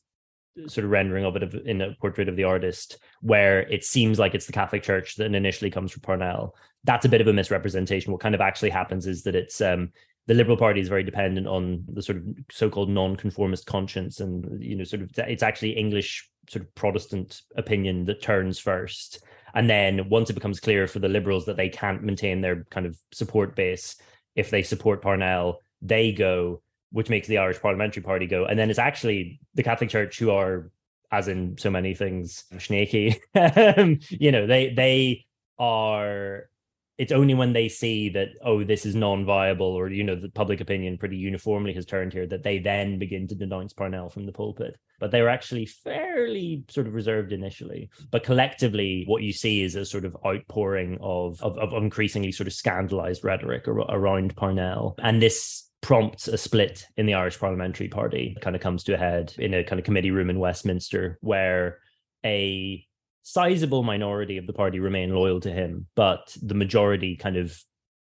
sort 0.68 0.86
of 0.86 0.92
rendering 0.92 1.26
of 1.26 1.36
it 1.36 1.54
in 1.66 1.82
a 1.82 1.96
portrait 2.00 2.30
of 2.30 2.36
the 2.36 2.44
artist, 2.44 2.98
where 3.22 3.62
it 3.62 3.84
seems 3.84 4.20
like 4.20 4.36
it's 4.36 4.46
the 4.46 4.54
Catholic 4.54 4.84
Church 4.84 5.16
that 5.16 5.34
initially 5.34 5.72
comes 5.72 5.92
from 5.92 6.02
Parnell. 6.02 6.56
That's 6.84 7.06
a 7.06 7.10
bit 7.10 7.22
of 7.22 7.28
a 7.28 7.34
misrepresentation. 7.34 8.12
What 8.12 8.22
kind 8.22 8.36
of 8.36 8.42
actually 8.42 8.70
happens 8.70 9.08
is 9.08 9.24
that 9.24 9.36
it's 9.36 9.60
um, 9.62 9.92
the 10.28 10.36
Liberal 10.36 10.58
Party 10.58 10.80
is 10.80 10.90
very 10.90 11.04
dependent 11.04 11.48
on 11.48 11.84
the 11.88 12.04
sort 12.04 12.20
of 12.20 12.24
so-called 12.52 12.90
non-conformist 12.90 13.66
conscience, 13.66 14.20
and 14.20 14.64
you 14.64 14.76
know, 14.76 14.84
sort 14.84 15.02
of 15.02 15.10
it's 15.18 15.44
actually 15.44 15.72
English 15.72 16.30
sort 16.48 16.64
of 16.64 16.76
Protestant 16.76 17.42
opinion 17.56 18.06
that 18.06 18.22
turns 18.22 18.60
first, 18.60 19.24
and 19.54 19.70
then 19.70 20.10
once 20.10 20.30
it 20.30 20.34
becomes 20.34 20.60
clear 20.60 20.88
for 20.88 21.00
the 21.00 21.10
Liberals 21.10 21.46
that 21.46 21.58
they 21.58 21.70
can't 21.70 22.04
maintain 22.04 22.42
their 22.42 22.64
kind 22.66 22.86
of 22.86 22.98
support 23.12 23.56
base 23.56 23.96
if 24.36 24.50
they 24.50 24.64
support 24.64 25.02
Parnell, 25.02 25.60
they 25.82 26.12
go, 26.12 26.62
which 26.92 27.10
makes 27.10 27.28
the 27.28 27.38
Irish 27.38 27.62
Parliamentary 27.62 28.04
Party 28.04 28.26
go. 28.26 28.46
And 28.46 28.58
then 28.58 28.70
it's 28.70 28.80
actually 28.80 29.40
the 29.54 29.64
Catholic 29.64 29.90
Church 29.90 30.18
who 30.18 30.32
are, 30.32 30.72
as 31.12 31.28
in 31.28 31.58
so 31.58 31.70
many 31.70 31.94
things, 31.94 32.46
snaky. 32.60 33.20
Um, 33.36 34.00
you 34.10 34.32
know, 34.32 34.48
they 34.48 34.74
they 34.74 35.26
are 35.60 36.50
it's 36.98 37.12
only 37.12 37.34
when 37.34 37.54
they 37.54 37.70
see 37.70 38.10
that 38.10 38.30
oh 38.44 38.64
this 38.64 38.86
is 38.86 38.96
non-viable 38.96 39.66
or 39.66 39.90
you 39.90 40.04
know 40.04 40.16
the 40.16 40.30
public 40.30 40.62
opinion 40.62 40.98
pretty 40.98 41.18
uniformly 41.18 41.74
has 41.74 41.86
turned 41.86 42.14
here 42.14 42.28
that 42.28 42.44
they 42.44 42.60
then 42.60 43.00
begin 43.00 43.28
to 43.28 43.36
denounce 43.36 43.74
parnell 43.74 44.10
from 44.10 44.26
the 44.26 44.32
pulpit 44.32 44.78
but 45.04 45.12
they 45.12 45.22
were 45.22 45.28
actually 45.28 45.66
fairly 45.66 46.64
sort 46.70 46.88
of 46.88 46.94
reserved 46.94 47.34
initially 47.34 47.90
but 48.10 48.24
collectively 48.24 49.04
what 49.06 49.22
you 49.22 49.34
see 49.34 49.62
is 49.62 49.76
a 49.76 49.84
sort 49.86 50.06
of 50.06 50.16
outpouring 50.26 50.98
of 51.02 51.44
of, 51.44 51.58
of 51.58 51.74
increasingly 51.74 52.32
sort 52.32 52.48
of 52.48 52.54
scandalized 52.54 53.22
rhetoric 53.22 53.68
around 53.68 54.34
parnell 54.38 54.96
and 55.00 55.22
this 55.22 55.70
prompts 55.82 56.30
a 56.30 56.38
split 56.38 56.88
in 56.96 57.06
the 57.06 57.14
Irish 57.14 57.38
Parliamentary 57.38 57.90
Party. 57.90 58.34
It 58.38 58.42
kind 58.42 58.56
of 58.56 58.62
comes 58.62 58.86
to 58.86 58.94
a 58.94 58.98
head 58.98 59.34
in 59.38 59.54
a 59.54 59.66
kind 59.66 59.80
of 59.80 59.86
committee 59.86 60.12
room 60.12 60.30
in 60.30 60.40
Westminster 60.40 61.20
where 61.20 61.80
a 62.26 62.84
sizable 63.24 63.84
minority 63.84 64.38
of 64.38 64.48
the 64.48 64.54
party 64.54 64.80
remain 64.80 65.14
loyal 65.14 65.42
to 65.42 65.52
him, 65.52 65.88
but 65.96 66.36
the 66.42 66.56
majority 66.56 67.18
kind 67.18 67.36
of 67.36 67.62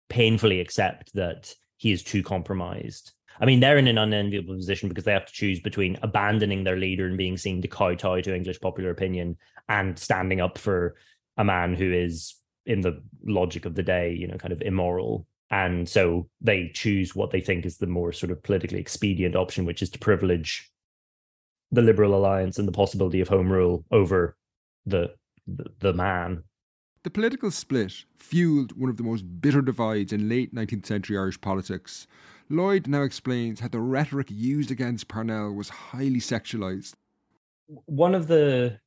painfully 0.09 0.61
accept 0.61 1.13
that 1.13 1.53
he 1.75 1.91
is 1.91 2.03
too 2.03 2.23
compromised. 2.23 3.11
I 3.39 3.45
mean, 3.45 3.59
they're 3.59 3.77
in 3.77 3.87
an 3.87 3.97
unenviable 3.97 4.55
position 4.55 4.89
because 4.89 5.03
they 5.03 5.13
have 5.13 5.25
to 5.25 5.33
choose 5.33 5.59
between 5.59 5.97
abandoning 6.01 6.63
their 6.63 6.77
leader 6.77 7.05
and 7.05 7.17
being 7.17 7.37
seen 7.37 7.61
to 7.61 7.67
kowtow 7.67 8.21
to 8.21 8.35
English 8.35 8.59
popular 8.59 8.89
opinion 8.89 9.37
and 9.69 9.97
standing 9.97 10.41
up 10.41 10.57
for 10.57 10.95
a 11.37 11.43
man 11.43 11.75
who 11.75 11.91
is, 11.91 12.35
in 12.65 12.81
the 12.81 13.01
logic 13.25 13.65
of 13.65 13.75
the 13.75 13.83
day, 13.83 14.13
you 14.13 14.27
know, 14.27 14.37
kind 14.37 14.51
of 14.51 14.61
immoral. 14.61 15.25
And 15.49 15.87
so 15.87 16.27
they 16.41 16.71
choose 16.73 17.15
what 17.15 17.31
they 17.31 17.41
think 17.41 17.65
is 17.65 17.77
the 17.77 17.87
more 17.87 18.11
sort 18.11 18.31
of 18.31 18.43
politically 18.43 18.79
expedient 18.79 19.35
option, 19.35 19.65
which 19.65 19.81
is 19.81 19.89
to 19.91 19.99
privilege 19.99 20.69
the 21.71 21.81
Liberal 21.81 22.15
Alliance 22.15 22.59
and 22.59 22.67
the 22.67 22.73
possibility 22.73 23.21
of 23.21 23.27
home 23.27 23.51
rule 23.51 23.85
over 23.91 24.35
the, 24.85 25.13
the, 25.45 25.65
the 25.79 25.93
man. 25.93 26.43
The 27.03 27.09
political 27.09 27.51
split 27.51 27.93
fueled 28.17 28.77
one 28.77 28.89
of 28.89 28.97
the 28.97 29.03
most 29.03 29.21
bitter 29.39 29.61
divides 29.61 30.11
in 30.11 30.27
late 30.27 30.53
19th 30.53 30.85
century 30.85 31.17
Irish 31.17 31.39
politics. 31.39 32.07
Lloyd 32.49 32.87
now 32.87 33.03
explains 33.03 33.59
how 33.59 33.67
the 33.67 33.79
rhetoric 33.79 34.27
used 34.29 34.71
against 34.71 35.07
Parnell 35.07 35.53
was 35.53 35.69
highly 35.69 36.19
sexualized. 36.19 36.93
One 37.67 38.15
of 38.15 38.27
the 38.27 38.79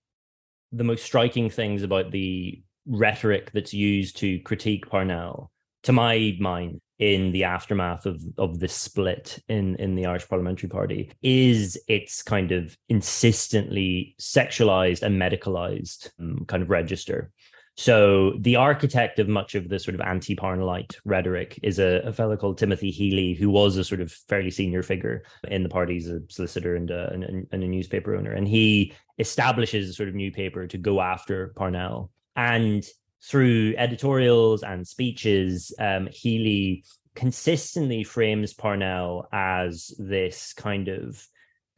the 0.73 0.85
most 0.85 1.05
striking 1.05 1.51
things 1.51 1.83
about 1.83 2.11
the 2.13 2.63
rhetoric 2.87 3.51
that's 3.53 3.75
used 3.75 4.17
to 4.19 4.39
critique 4.41 4.89
Parnell, 4.89 5.51
to 5.83 5.93
my 5.93 6.37
mind, 6.39 6.81
in 7.01 7.33
the 7.33 7.45
aftermath 7.45 8.05
of 8.05 8.23
of 8.37 8.61
this 8.61 8.75
split 8.75 9.43
in 9.49 9.75
in 9.77 9.95
the 9.95 10.07
Irish 10.07 10.29
Parliamentary 10.29 10.69
Party 10.69 11.11
is 11.23 11.79
its 11.89 12.23
kind 12.23 12.53
of 12.53 12.77
insistently 12.91 14.15
sexualized 14.21 15.03
and 15.03 15.21
medicalized 15.21 16.11
um, 16.21 16.45
kind 16.47 16.63
of 16.63 16.71
register. 16.71 17.33
So 17.81 18.35
the 18.39 18.57
architect 18.57 19.19
of 19.21 19.27
much 19.27 19.55
of 19.55 19.71
the 19.71 19.79
sort 19.79 19.95
of 19.95 20.03
anti-Parnellite 20.03 20.97
rhetoric 21.07 21.59
is 21.63 21.79
a, 21.79 22.03
a 22.05 22.13
fellow 22.13 22.37
called 22.37 22.59
Timothy 22.59 22.91
Healy, 22.91 23.33
who 23.33 23.49
was 23.49 23.79
a 23.79 23.85
sort 23.85 24.03
of 24.03 24.13
fairly 24.13 24.51
senior 24.51 24.83
figure 24.83 25.23
in 25.49 25.63
the 25.63 25.71
party, 25.71 25.97
as 25.97 26.07
a 26.07 26.21
solicitor 26.29 26.77
and 26.77 26.91
a, 26.91 27.11
and, 27.11 27.47
and 27.51 27.65
a 27.65 27.67
newspaper 27.67 28.15
owner, 28.15 28.33
and 28.33 28.47
he 28.47 28.93
establishes 29.19 29.89
a 29.89 29.95
sort 29.95 30.11
of 30.11 30.15
new 30.15 30.31
paper 30.31 30.67
to 30.67 30.77
go 30.77 31.01
after 31.01 31.55
Parnell. 31.57 32.11
And 32.37 32.87
through 33.25 33.77
editorials 33.79 34.63
and 34.63 34.87
speeches, 34.87 35.75
um, 35.79 36.07
Healy 36.13 36.85
consistently 37.15 38.05
frames 38.05 38.53
Parnell 38.53 39.27
as 39.33 39.95
this 39.99 40.53
kind 40.53 40.89
of 40.89 41.27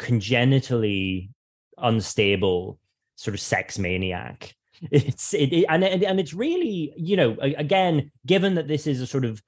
congenitally 0.00 1.30
unstable 1.78 2.80
sort 3.14 3.34
of 3.34 3.40
sex 3.40 3.78
maniac. 3.78 4.56
It's 4.90 5.32
it, 5.32 5.52
it 5.52 5.66
and 5.68 5.84
and 5.84 6.18
it's 6.18 6.34
really 6.34 6.92
you 6.96 7.16
know 7.16 7.36
again 7.40 8.10
given 8.26 8.56
that 8.56 8.68
this 8.68 8.86
is 8.86 9.00
a 9.00 9.06
sort 9.06 9.24
of 9.24 9.42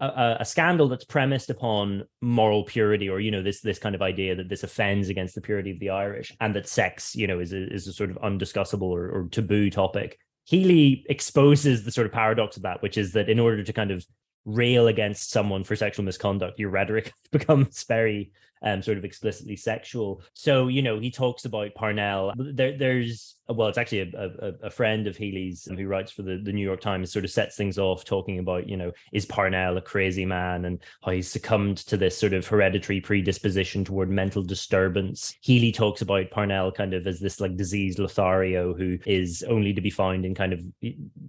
a, 0.00 0.36
a, 0.40 0.44
scandal 0.44 0.88
that's 0.88 1.04
premised 1.04 1.50
upon 1.50 2.04
moral 2.20 2.62
purity 2.62 3.08
or 3.08 3.18
you 3.18 3.32
know 3.32 3.42
this 3.42 3.60
this 3.60 3.80
kind 3.80 3.96
of 3.96 4.02
idea 4.02 4.36
that 4.36 4.48
this 4.48 4.62
offends 4.62 5.08
against 5.08 5.34
the 5.34 5.40
purity 5.40 5.72
of 5.72 5.80
the 5.80 5.90
irish 5.90 6.32
and 6.40 6.54
that 6.54 6.68
sex 6.68 7.16
you 7.16 7.26
know 7.26 7.40
is 7.40 7.52
a, 7.52 7.66
is 7.74 7.88
a 7.88 7.92
sort 7.92 8.08
of 8.08 8.16
undiscussable 8.18 8.82
or, 8.82 9.10
or 9.10 9.28
taboo 9.32 9.70
topic 9.70 10.20
Healy 10.48 11.04
exposes 11.10 11.84
the 11.84 11.92
sort 11.92 12.06
of 12.06 12.12
paradox 12.14 12.56
of 12.56 12.62
that, 12.62 12.80
which 12.80 12.96
is 12.96 13.12
that 13.12 13.28
in 13.28 13.38
order 13.38 13.62
to 13.62 13.72
kind 13.74 13.90
of 13.90 14.06
rail 14.46 14.86
against 14.86 15.30
someone 15.30 15.62
for 15.62 15.76
sexual 15.76 16.06
misconduct, 16.06 16.58
your 16.58 16.70
rhetoric 16.70 17.12
becomes 17.32 17.84
very 17.84 18.32
um, 18.62 18.82
sort 18.82 18.98
of 18.98 19.04
explicitly 19.04 19.56
sexual. 19.56 20.22
So, 20.34 20.68
you 20.68 20.82
know, 20.82 20.98
he 20.98 21.10
talks 21.10 21.44
about 21.44 21.74
Parnell. 21.74 22.32
There, 22.36 22.76
there's, 22.76 23.36
well, 23.48 23.68
it's 23.68 23.78
actually 23.78 24.12
a, 24.12 24.30
a, 24.40 24.66
a, 24.66 24.70
friend 24.70 25.06
of 25.06 25.16
Healy's 25.16 25.64
who 25.64 25.86
writes 25.86 26.12
for 26.12 26.22
the, 26.22 26.38
the 26.42 26.52
New 26.52 26.64
York 26.64 26.80
Times, 26.80 27.12
sort 27.12 27.24
of 27.24 27.30
sets 27.30 27.56
things 27.56 27.78
off 27.78 28.04
talking 28.04 28.38
about, 28.38 28.68
you 28.68 28.76
know, 28.76 28.92
is 29.12 29.26
Parnell 29.26 29.76
a 29.76 29.82
crazy 29.82 30.26
man 30.26 30.64
and 30.64 30.82
how 31.02 31.12
he's 31.12 31.30
succumbed 31.30 31.78
to 31.78 31.96
this 31.96 32.16
sort 32.16 32.32
of 32.32 32.46
hereditary 32.46 33.00
predisposition 33.00 33.84
toward 33.84 34.10
mental 34.10 34.42
disturbance. 34.42 35.34
Healy 35.40 35.72
talks 35.72 36.02
about 36.02 36.30
Parnell 36.30 36.72
kind 36.72 36.94
of 36.94 37.06
as 37.06 37.20
this 37.20 37.40
like 37.40 37.56
diseased 37.56 37.98
Lothario 37.98 38.74
who 38.74 38.98
is 39.06 39.44
only 39.48 39.72
to 39.72 39.80
be 39.80 39.90
found 39.90 40.24
in 40.24 40.34
kind 40.34 40.52
of 40.52 40.60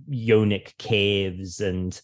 yonic 0.09 0.77
caves 0.77 1.61
and, 1.61 1.99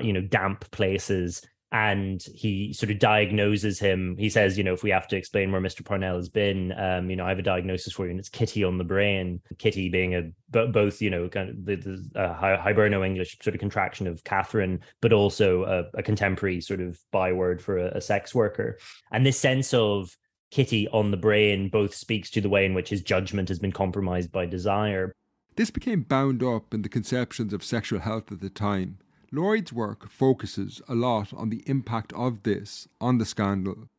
you 0.00 0.12
know, 0.12 0.22
damp 0.22 0.70
places 0.70 1.42
and 1.70 2.22
he 2.34 2.72
sort 2.72 2.90
of 2.90 2.98
diagnoses 2.98 3.78
him. 3.78 4.16
He 4.18 4.30
says, 4.30 4.56
you 4.56 4.64
know, 4.64 4.72
if 4.72 4.82
we 4.82 4.90
have 4.90 5.06
to 5.08 5.16
explain 5.16 5.52
where 5.52 5.60
Mr. 5.60 5.84
Parnell 5.84 6.16
has 6.16 6.30
been, 6.30 6.72
um, 6.78 7.10
you 7.10 7.16
know, 7.16 7.26
I 7.26 7.28
have 7.28 7.38
a 7.38 7.42
diagnosis 7.42 7.92
for 7.92 8.06
you, 8.06 8.10
and 8.10 8.18
it's 8.18 8.30
Kitty 8.30 8.64
on 8.64 8.78
the 8.78 8.84
brain. 8.84 9.40
Kitty 9.58 9.90
being 9.90 10.14
a 10.14 10.30
both, 10.50 11.02
you 11.02 11.10
know, 11.10 11.28
kind 11.28 11.50
of 11.50 11.64
the, 11.66 11.76
the 11.76 12.20
uh, 12.20 12.62
Hiberno 12.64 13.04
English 13.04 13.36
sort 13.42 13.54
of 13.54 13.60
contraction 13.60 14.06
of 14.06 14.24
Catherine, 14.24 14.80
but 15.02 15.12
also 15.12 15.64
a, 15.64 15.98
a 15.98 16.02
contemporary 16.02 16.62
sort 16.62 16.80
of 16.80 16.98
byword 17.10 17.60
for 17.60 17.76
a, 17.76 17.98
a 17.98 18.00
sex 18.00 18.34
worker. 18.34 18.78
And 19.12 19.26
this 19.26 19.38
sense 19.38 19.74
of 19.74 20.16
Kitty 20.50 20.88
on 20.88 21.10
the 21.10 21.18
brain 21.18 21.68
both 21.68 21.94
speaks 21.94 22.30
to 22.30 22.40
the 22.40 22.48
way 22.48 22.64
in 22.64 22.72
which 22.72 22.88
his 22.88 23.02
judgment 23.02 23.50
has 23.50 23.58
been 23.58 23.72
compromised 23.72 24.32
by 24.32 24.46
desire. 24.46 25.14
This 25.56 25.70
became 25.70 26.02
bound 26.02 26.42
up 26.42 26.72
in 26.72 26.80
the 26.80 26.88
conceptions 26.88 27.52
of 27.52 27.62
sexual 27.62 28.00
health 28.00 28.32
at 28.32 28.40
the 28.40 28.48
time 28.48 28.98
Lloyd's 29.30 29.74
work 29.74 30.08
focuses 30.08 30.80
a 30.88 30.94
lot 30.94 31.34
on 31.34 31.50
the 31.50 31.62
impact 31.66 32.14
of 32.14 32.44
this 32.44 32.88
on 32.98 33.18
the 33.18 33.26
scandal. 33.26 33.90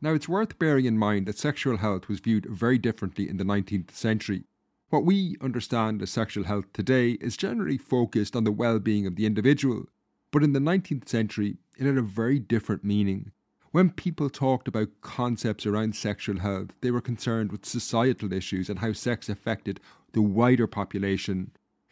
Now, 0.00 0.14
it's 0.14 0.28
worth 0.28 0.58
bearing 0.58 0.86
in 0.86 0.96
mind 0.96 1.26
that 1.26 1.36
sexual 1.36 1.76
health 1.76 2.08
was 2.08 2.20
viewed 2.20 2.46
very 2.46 2.78
differently 2.78 3.28
in 3.28 3.36
the 3.36 3.44
19th 3.44 3.90
century. 3.90 4.44
What 4.88 5.04
we 5.04 5.36
understand 5.42 6.00
as 6.00 6.10
sexual 6.10 6.44
health 6.44 6.72
today 6.72 7.18
is 7.20 7.36
generally 7.36 7.76
focused 7.76 8.34
on 8.34 8.44
the 8.44 8.52
well 8.52 8.78
being 8.78 9.06
of 9.06 9.16
the 9.16 9.26
individual, 9.26 9.84
but 10.30 10.42
in 10.42 10.54
the 10.54 10.60
19th 10.60 11.06
century, 11.06 11.58
it 11.76 11.84
had 11.84 11.98
a 11.98 12.02
very 12.02 12.38
different 12.38 12.82
meaning. 12.82 13.32
When 13.72 13.90
people 13.90 14.30
talked 14.30 14.68
about 14.68 15.02
concepts 15.02 15.66
around 15.66 15.96
sexual 15.96 16.38
health, 16.38 16.68
they 16.80 16.90
were 16.90 17.02
concerned 17.02 17.52
with 17.52 17.66
societal 17.66 18.32
issues 18.32 18.70
and 18.70 18.78
how 18.78 18.94
sex 18.94 19.28
affected 19.28 19.80
the 20.12 20.22
wider 20.22 20.66
population 20.66 21.50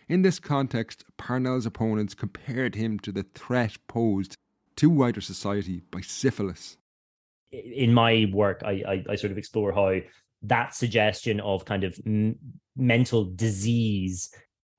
in 0.08 0.22
this 0.22 0.38
context, 0.38 1.04
Parnell's 1.16 1.66
opponents 1.66 2.14
compared 2.14 2.74
him 2.74 2.98
to 3.00 3.12
the 3.12 3.24
threat 3.34 3.76
posed 3.88 4.36
to 4.76 4.90
wider 4.90 5.20
society 5.20 5.82
by 5.90 6.00
syphilis. 6.00 6.76
in 7.50 7.92
my 7.94 8.30
work, 8.32 8.62
I, 8.64 8.82
I, 8.86 9.04
I 9.10 9.16
sort 9.16 9.32
of 9.32 9.38
explore 9.38 9.72
how 9.72 10.00
that 10.42 10.74
suggestion 10.74 11.40
of 11.40 11.64
kind 11.64 11.84
of 11.84 11.98
m- 12.06 12.36
mental 12.76 13.24
disease 13.34 14.30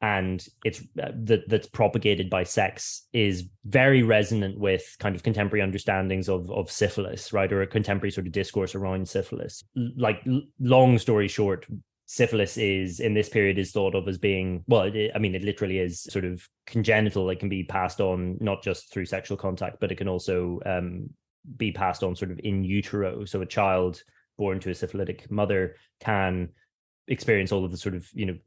and 0.01 0.45
it's 0.63 0.81
uh, 1.01 1.11
that 1.23 1.49
that's 1.49 1.67
propagated 1.67 2.29
by 2.29 2.43
sex 2.43 3.07
is 3.13 3.45
very 3.65 4.03
resonant 4.03 4.59
with 4.59 4.95
kind 4.99 5.15
of 5.15 5.23
contemporary 5.23 5.63
understandings 5.63 6.29
of 6.29 6.51
of 6.51 6.69
syphilis 6.69 7.33
right 7.33 7.51
or 7.51 7.63
a 7.63 7.67
contemporary 7.67 8.11
sort 8.11 8.27
of 8.27 8.31
discourse 8.31 8.75
around 8.75 9.09
syphilis 9.09 9.63
like 9.97 10.23
long 10.59 10.99
story 10.99 11.27
short 11.27 11.65
syphilis 12.07 12.57
is 12.57 12.99
in 12.99 13.13
this 13.13 13.29
period 13.29 13.59
is 13.59 13.71
thought 13.71 13.93
of 13.93 14.07
as 14.07 14.17
being 14.17 14.63
well 14.67 14.83
it, 14.83 15.11
i 15.13 15.19
mean 15.19 15.35
it 15.35 15.43
literally 15.43 15.79
is 15.79 16.03
sort 16.03 16.25
of 16.25 16.47
congenital. 16.67 17.29
It 17.29 17.39
can 17.39 17.49
be 17.49 17.63
passed 17.63 17.99
on 17.99 18.37
not 18.39 18.61
just 18.61 18.91
through 18.91 19.05
sexual 19.05 19.37
contact 19.37 19.77
but 19.79 19.91
it 19.91 19.97
can 19.97 20.07
also 20.07 20.59
um, 20.65 21.09
be 21.55 21.71
passed 21.71 22.03
on 22.03 22.15
sort 22.15 22.29
of 22.29 22.39
in 22.43 22.63
utero. 22.63 23.25
So 23.25 23.41
a 23.41 23.45
child 23.45 24.03
born 24.37 24.59
to 24.59 24.69
a 24.69 24.75
syphilitic 24.75 25.31
mother 25.31 25.77
can 26.01 26.49
experience 27.07 27.51
all 27.51 27.65
of 27.65 27.71
the 27.71 27.77
sort 27.77 27.95
of 27.95 28.07
you 28.13 28.25
know 28.27 28.37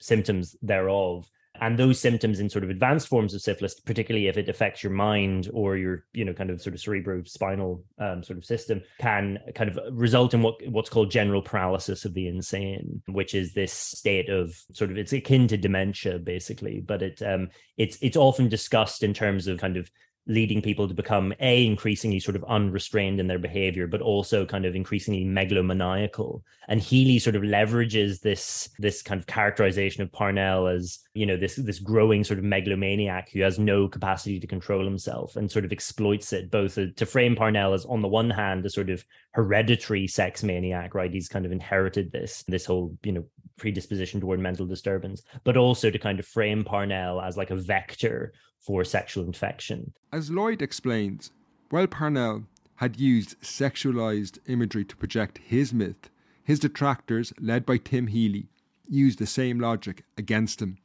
symptoms 0.00 0.56
thereof 0.60 1.26
and 1.60 1.78
those 1.78 2.00
symptoms 2.00 2.40
in 2.40 2.48
sort 2.48 2.64
of 2.64 2.70
advanced 2.70 3.08
forms 3.08 3.34
of 3.34 3.40
syphilis 3.40 3.78
particularly 3.80 4.28
if 4.28 4.36
it 4.36 4.48
affects 4.48 4.82
your 4.82 4.92
mind 4.92 5.48
or 5.52 5.76
your 5.76 6.04
you 6.12 6.24
know 6.24 6.32
kind 6.32 6.50
of 6.50 6.60
sort 6.60 6.74
of 6.74 6.80
cerebrospinal 6.80 7.82
um, 7.98 8.22
sort 8.22 8.38
of 8.38 8.44
system 8.44 8.82
can 8.98 9.38
kind 9.54 9.70
of 9.70 9.78
result 9.92 10.34
in 10.34 10.42
what 10.42 10.54
what's 10.68 10.90
called 10.90 11.10
general 11.10 11.42
paralysis 11.42 12.04
of 12.04 12.14
the 12.14 12.26
insane 12.26 13.02
which 13.06 13.34
is 13.34 13.52
this 13.52 13.72
state 13.72 14.28
of 14.28 14.54
sort 14.72 14.90
of 14.90 14.98
it's 14.98 15.12
akin 15.12 15.46
to 15.46 15.56
dementia 15.56 16.18
basically 16.18 16.80
but 16.80 17.02
it 17.02 17.22
um 17.22 17.48
it's 17.76 17.98
it's 18.00 18.16
often 18.16 18.48
discussed 18.48 19.02
in 19.02 19.14
terms 19.14 19.46
of 19.46 19.58
kind 19.58 19.76
of 19.76 19.90
leading 20.30 20.62
people 20.62 20.86
to 20.86 20.94
become 20.94 21.34
a 21.40 21.66
increasingly 21.66 22.20
sort 22.20 22.36
of 22.36 22.44
unrestrained 22.44 23.18
in 23.18 23.26
their 23.26 23.38
behavior 23.38 23.88
but 23.88 24.00
also 24.00 24.46
kind 24.46 24.64
of 24.64 24.76
increasingly 24.76 25.24
megalomaniacal. 25.24 26.40
And 26.68 26.80
healy 26.80 27.18
sort 27.18 27.34
of 27.34 27.42
leverages 27.42 28.20
this 28.20 28.68
this 28.78 29.02
kind 29.02 29.20
of 29.20 29.26
characterization 29.26 30.02
of 30.02 30.12
parnell 30.12 30.68
as 30.68 31.00
you 31.14 31.26
know 31.26 31.36
this 31.36 31.56
this 31.56 31.80
growing 31.80 32.22
sort 32.22 32.38
of 32.38 32.44
megalomaniac 32.44 33.30
who 33.32 33.40
has 33.40 33.58
no 33.58 33.88
capacity 33.88 34.38
to 34.38 34.46
control 34.46 34.84
himself 34.84 35.34
and 35.34 35.50
sort 35.50 35.64
of 35.64 35.72
exploits 35.72 36.32
it 36.32 36.48
both 36.48 36.76
to 36.76 37.06
frame 37.06 37.34
parnell 37.34 37.74
as 37.74 37.84
on 37.86 38.00
the 38.00 38.08
one 38.08 38.30
hand 38.30 38.64
a 38.64 38.70
sort 38.70 38.88
of 38.88 39.04
hereditary 39.32 40.06
sex 40.06 40.44
maniac 40.44 40.94
right? 40.94 41.12
He's 41.12 41.28
kind 41.28 41.44
of 41.44 41.50
inherited 41.50 42.12
this 42.12 42.44
this 42.46 42.64
whole 42.64 42.96
you 43.02 43.12
know 43.12 43.24
predisposition 43.56 44.20
toward 44.20 44.38
mental 44.38 44.64
disturbance 44.64 45.22
but 45.44 45.56
also 45.56 45.90
to 45.90 45.98
kind 45.98 46.20
of 46.20 46.26
frame 46.26 46.64
parnell 46.64 47.20
as 47.20 47.36
like 47.36 47.50
a 47.50 47.56
vector 47.56 48.32
for 48.60 48.84
sexual 48.84 49.24
infection. 49.24 49.92
As 50.12 50.30
Lloyd 50.30 50.62
explains, 50.62 51.32
while 51.70 51.86
Parnell 51.86 52.44
had 52.76 52.98
used 52.98 53.40
sexualized 53.42 54.38
imagery 54.46 54.84
to 54.84 54.96
project 54.96 55.38
his 55.38 55.72
myth, 55.72 56.10
his 56.44 56.58
detractors, 56.58 57.32
led 57.40 57.66
by 57.66 57.76
Tim 57.76 58.06
Healy, 58.06 58.48
used 58.88 59.18
the 59.18 59.26
same 59.26 59.60
logic 59.60 60.04
against 60.18 60.60
him. 60.60 60.78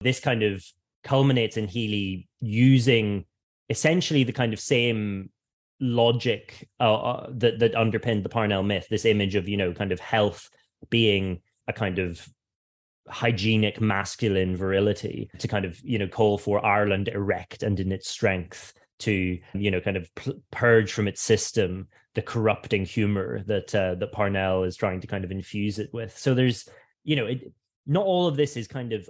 This 0.00 0.20
kind 0.20 0.42
of 0.42 0.64
culminates 1.04 1.56
in 1.56 1.66
Healy 1.66 2.28
using 2.40 3.24
essentially 3.68 4.24
the 4.24 4.32
kind 4.32 4.52
of 4.52 4.60
same 4.60 5.30
logic 5.80 6.68
uh, 6.80 6.94
uh, 6.94 7.26
that 7.30 7.58
that 7.58 7.74
underpinned 7.74 8.24
the 8.24 8.28
Parnell 8.28 8.62
myth. 8.62 8.86
This 8.88 9.04
image 9.04 9.34
of 9.34 9.48
you 9.48 9.56
know 9.56 9.72
kind 9.72 9.92
of 9.92 10.00
health 10.00 10.48
being 10.90 11.40
a 11.68 11.72
kind 11.72 11.98
of 11.98 12.26
hygienic 13.08 13.80
masculine 13.80 14.56
virility 14.56 15.28
to 15.38 15.48
kind 15.48 15.64
of 15.64 15.80
you 15.82 15.98
know 15.98 16.08
call 16.08 16.38
for 16.38 16.64
Ireland 16.64 17.08
erect 17.08 17.62
and 17.62 17.78
in 17.80 17.92
its 17.92 18.08
strength 18.08 18.74
to 19.00 19.38
you 19.54 19.70
know 19.70 19.80
kind 19.80 19.96
of 19.96 20.10
purge 20.50 20.92
from 20.92 21.08
its 21.08 21.20
system 21.20 21.88
the 22.14 22.22
corrupting 22.22 22.84
humor 22.84 23.42
that 23.46 23.74
uh, 23.74 23.94
that 23.96 24.12
Parnell 24.12 24.64
is 24.64 24.76
trying 24.76 25.00
to 25.00 25.06
kind 25.06 25.24
of 25.24 25.30
infuse 25.30 25.78
it 25.78 25.90
with. 25.92 26.16
So 26.16 26.34
there's 26.34 26.68
you 27.04 27.16
know 27.16 27.26
it, 27.26 27.52
not 27.86 28.06
all 28.06 28.26
of 28.26 28.36
this 28.36 28.56
is 28.56 28.68
kind 28.68 28.92
of 28.92 29.08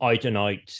out 0.00 0.24
and 0.24 0.36
out 0.36 0.72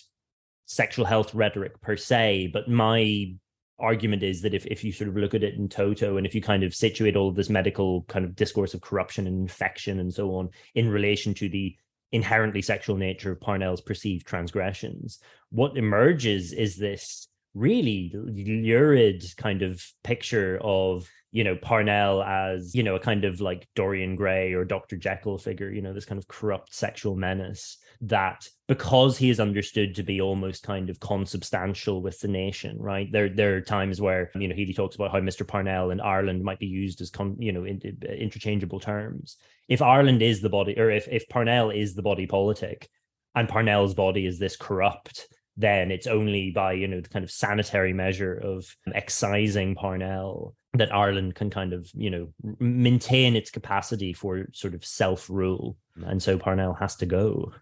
sexual 0.66 1.04
health 1.04 1.34
rhetoric 1.34 1.80
per 1.80 1.96
se, 1.96 2.50
but 2.52 2.68
my 2.68 3.34
argument 3.78 4.22
is 4.22 4.42
that 4.42 4.54
if, 4.54 4.64
if 4.66 4.84
you 4.84 4.92
sort 4.92 5.08
of 5.08 5.16
look 5.16 5.34
at 5.34 5.42
it 5.42 5.54
in 5.54 5.68
toto 5.68 6.16
and 6.16 6.24
if 6.24 6.34
you 6.34 6.40
kind 6.40 6.62
of 6.62 6.74
situate 6.74 7.16
all 7.16 7.28
of 7.28 7.34
this 7.34 7.50
medical 7.50 8.02
kind 8.02 8.24
of 8.24 8.36
discourse 8.36 8.74
of 8.74 8.80
corruption 8.80 9.26
and 9.26 9.40
infection 9.40 9.98
and 9.98 10.14
so 10.14 10.36
on 10.36 10.48
in 10.76 10.88
relation 10.88 11.34
to 11.34 11.48
the 11.48 11.74
inherently 12.12 12.62
sexual 12.62 12.96
nature 12.96 13.32
of 13.32 13.40
Parnell's 13.40 13.80
perceived 13.80 14.26
transgressions, 14.26 15.18
what 15.50 15.76
emerges 15.76 16.52
is 16.52 16.76
this 16.76 17.28
really 17.54 18.12
lurid 18.14 19.24
kind 19.36 19.62
of 19.62 19.82
picture 20.04 20.58
of 20.62 21.08
you 21.32 21.44
know 21.44 21.56
Parnell 21.56 22.22
as 22.22 22.74
you 22.74 22.82
know 22.82 22.94
a 22.94 23.00
kind 23.00 23.24
of 23.24 23.40
like 23.40 23.66
Dorian 23.74 24.16
Gray 24.16 24.52
or 24.52 24.66
Dr. 24.66 24.96
Jekyll 24.96 25.38
figure, 25.38 25.70
you 25.70 25.80
know, 25.80 25.94
this 25.94 26.04
kind 26.04 26.18
of 26.18 26.28
corrupt 26.28 26.74
sexual 26.74 27.16
menace 27.16 27.78
that 28.02 28.46
because 28.68 29.16
he 29.16 29.30
is 29.30 29.40
understood 29.40 29.94
to 29.94 30.02
be 30.02 30.20
almost 30.20 30.62
kind 30.62 30.90
of 30.90 31.00
consubstantial 31.00 32.02
with 32.02 32.20
the 32.20 32.28
nation, 32.28 32.76
right? 32.78 33.10
There 33.10 33.30
there 33.30 33.56
are 33.56 33.62
times 33.62 33.98
where 33.98 34.30
you 34.34 34.46
know 34.46 34.54
Healy 34.54 34.74
talks 34.74 34.94
about 34.94 35.10
how 35.10 35.20
Mr. 35.20 35.48
Parnell 35.48 35.90
and 35.90 36.02
Ireland 36.02 36.44
might 36.44 36.58
be 36.58 36.66
used 36.66 37.00
as 37.00 37.10
con, 37.10 37.36
you 37.38 37.52
know 37.52 37.64
in, 37.64 37.80
interchangeable 38.06 38.80
terms. 38.80 39.38
If 39.68 39.80
Ireland 39.80 40.20
is 40.20 40.42
the 40.42 40.50
body, 40.50 40.78
or 40.78 40.90
if 40.90 41.08
if 41.08 41.28
Parnell 41.30 41.70
is 41.70 41.94
the 41.94 42.02
body 42.02 42.26
politic, 42.26 42.90
and 43.34 43.48
Parnell's 43.48 43.94
body 43.94 44.26
is 44.26 44.38
this 44.38 44.56
corrupt 44.56 45.28
then 45.58 45.90
it's 45.90 46.06
only 46.06 46.50
by 46.50 46.72
you 46.72 46.88
know 46.88 47.00
the 47.00 47.10
kind 47.10 47.22
of 47.22 47.30
sanitary 47.30 47.92
measure 47.92 48.34
of 48.34 48.74
excising 48.94 49.74
Parnell 49.74 50.56
that 50.74 50.94
Ireland 50.94 51.34
can 51.34 51.50
kind 51.50 51.72
of 51.72 51.90
you 51.94 52.10
know 52.10 52.28
maintain 52.58 53.36
its 53.36 53.50
capacity 53.50 54.12
for 54.12 54.46
sort 54.52 54.74
of 54.74 54.84
self 54.84 55.28
rule, 55.28 55.76
and 56.04 56.22
so 56.22 56.38
Parnell 56.38 56.74
has 56.74 56.96
to 56.96 57.06
go. 57.06 57.52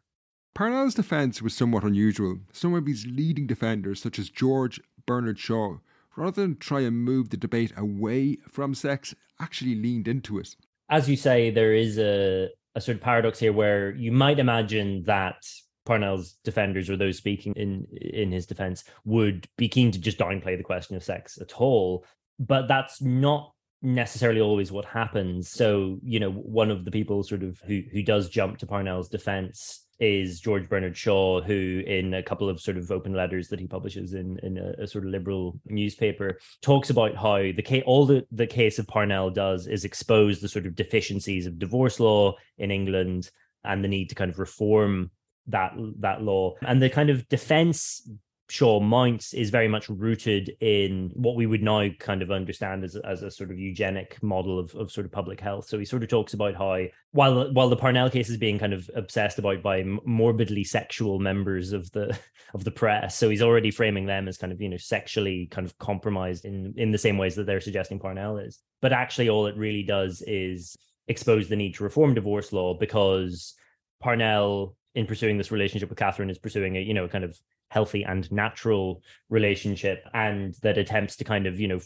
Parnell's 0.54 0.94
defence 0.94 1.40
was 1.40 1.54
somewhat 1.54 1.84
unusual. 1.84 2.38
Some 2.52 2.74
of 2.74 2.86
his 2.86 3.06
leading 3.06 3.46
defenders, 3.46 4.02
such 4.02 4.18
as 4.18 4.28
George 4.28 4.80
Bernard 5.06 5.38
Shaw, 5.38 5.76
rather 6.16 6.42
than 6.42 6.56
try 6.56 6.80
and 6.80 7.04
move 7.04 7.30
the 7.30 7.36
debate 7.36 7.72
away 7.76 8.38
from 8.48 8.74
sex, 8.74 9.14
actually 9.40 9.76
leaned 9.76 10.08
into 10.08 10.38
it. 10.38 10.56
As 10.88 11.08
you 11.08 11.16
say, 11.16 11.50
there 11.50 11.72
is 11.72 11.98
a, 11.98 12.48
a 12.74 12.80
sort 12.80 12.96
of 12.96 13.02
paradox 13.02 13.38
here 13.38 13.52
where 13.52 13.92
you 13.92 14.10
might 14.10 14.40
imagine 14.40 15.04
that 15.04 15.46
Parnell's 15.86 16.36
defenders 16.44 16.90
or 16.90 16.96
those 16.96 17.16
speaking 17.16 17.52
in 17.56 17.86
in 18.00 18.32
his 18.32 18.46
defense 18.46 18.84
would 19.04 19.48
be 19.56 19.68
keen 19.68 19.90
to 19.92 19.98
just 19.98 20.18
downplay 20.18 20.56
the 20.56 20.62
question 20.62 20.96
of 20.96 21.04
sex 21.04 21.38
at 21.40 21.52
all, 21.60 22.04
but 22.40 22.66
that's 22.66 23.02
not 23.02 23.52
necessarily 23.82 24.40
always 24.40 24.72
what 24.72 24.84
happens. 24.86 25.50
So, 25.50 25.98
you 26.02 26.18
know, 26.18 26.30
one 26.30 26.70
of 26.70 26.84
the 26.84 26.90
people 26.90 27.22
sort 27.22 27.42
of 27.42 27.60
who 27.66 27.82
who 27.92 28.02
does 28.02 28.28
jump 28.28 28.58
to 28.58 28.66
Parnell's 28.66 29.08
defense 29.08 29.86
is 30.00 30.40
George 30.40 30.66
Bernard 30.66 30.96
Shaw, 30.96 31.42
who 31.42 31.82
in 31.86 32.14
a 32.14 32.22
couple 32.22 32.48
of 32.48 32.58
sort 32.58 32.78
of 32.78 32.90
open 32.90 33.12
letters 33.12 33.48
that 33.48 33.60
he 33.60 33.66
publishes 33.66 34.14
in 34.14 34.38
in 34.42 34.56
a, 34.56 34.82
a 34.82 34.86
sort 34.86 35.04
of 35.04 35.10
liberal 35.10 35.60
newspaper 35.66 36.38
talks 36.62 36.88
about 36.88 37.14
how 37.14 37.36
the 37.36 37.62
case 37.62 37.82
all 37.86 38.06
the, 38.06 38.26
the 38.32 38.46
case 38.46 38.78
of 38.78 38.86
Parnell 38.86 39.30
does 39.30 39.66
is 39.66 39.84
expose 39.84 40.40
the 40.40 40.48
sort 40.48 40.66
of 40.66 40.74
deficiencies 40.74 41.46
of 41.46 41.58
divorce 41.58 42.00
law 42.00 42.34
in 42.58 42.70
England 42.70 43.30
and 43.64 43.84
the 43.84 43.88
need 43.88 44.08
to 44.08 44.14
kind 44.14 44.30
of 44.30 44.38
reform 44.38 45.10
that 45.46 45.72
that 45.98 46.22
law 46.22 46.54
and 46.62 46.80
the 46.80 46.88
kind 46.88 47.10
of 47.10 47.28
defense 47.28 48.08
Shaw 48.50 48.80
mounts 48.80 49.32
is 49.32 49.50
very 49.50 49.68
much 49.68 49.88
rooted 49.88 50.56
in 50.60 51.10
what 51.14 51.36
we 51.36 51.46
would 51.46 51.62
now 51.62 51.88
kind 51.98 52.20
of 52.20 52.30
understand 52.30 52.82
as, 52.82 52.96
as 52.96 53.22
a 53.22 53.30
sort 53.30 53.50
of 53.50 53.58
eugenic 53.58 54.20
model 54.22 54.58
of, 54.58 54.74
of 54.74 54.90
sort 54.90 55.06
of 55.06 55.12
public 55.12 55.40
health. 55.40 55.68
So 55.68 55.78
he 55.78 55.84
sort 55.84 56.02
of 56.02 56.08
talks 56.08 56.34
about 56.34 56.56
how 56.56 56.84
while 57.12 57.52
while 57.52 57.68
the 57.68 57.76
Parnell 57.76 58.10
case 58.10 58.28
is 58.28 58.36
being 58.36 58.58
kind 58.58 58.72
of 58.72 58.90
obsessed 58.94 59.38
about 59.38 59.62
by 59.62 59.84
morbidly 60.04 60.64
sexual 60.64 61.20
members 61.20 61.72
of 61.72 61.90
the 61.92 62.18
of 62.54 62.64
the 62.64 62.70
press, 62.70 63.16
so 63.16 63.30
he's 63.30 63.42
already 63.42 63.70
framing 63.70 64.06
them 64.06 64.26
as 64.26 64.36
kind 64.36 64.52
of 64.52 64.60
you 64.60 64.68
know 64.68 64.76
sexually 64.76 65.46
kind 65.46 65.66
of 65.66 65.78
compromised 65.78 66.44
in 66.44 66.74
in 66.76 66.90
the 66.90 66.98
same 66.98 67.18
ways 67.18 67.36
that 67.36 67.46
they're 67.46 67.60
suggesting 67.60 68.00
Parnell 68.00 68.38
is. 68.38 68.58
But 68.82 68.92
actually, 68.92 69.28
all 69.28 69.46
it 69.46 69.56
really 69.56 69.84
does 69.84 70.22
is 70.26 70.76
expose 71.06 71.48
the 71.48 71.56
need 71.56 71.74
to 71.74 71.84
reform 71.84 72.14
divorce 72.14 72.52
law 72.52 72.74
because 72.74 73.54
Parnell 74.00 74.76
in 74.94 75.06
pursuing 75.06 75.38
this 75.38 75.52
relationship 75.52 75.88
with 75.88 75.98
Catherine 75.98 76.30
is 76.30 76.38
pursuing 76.38 76.76
a 76.76 76.80
you 76.80 76.94
know 76.94 77.08
kind 77.08 77.24
of 77.24 77.38
healthy 77.68 78.02
and 78.02 78.30
natural 78.32 79.02
relationship 79.28 80.04
and 80.12 80.54
that 80.62 80.78
attempts 80.78 81.16
to 81.16 81.24
kind 81.24 81.46
of 81.46 81.60
you 81.60 81.68
know 81.68 81.80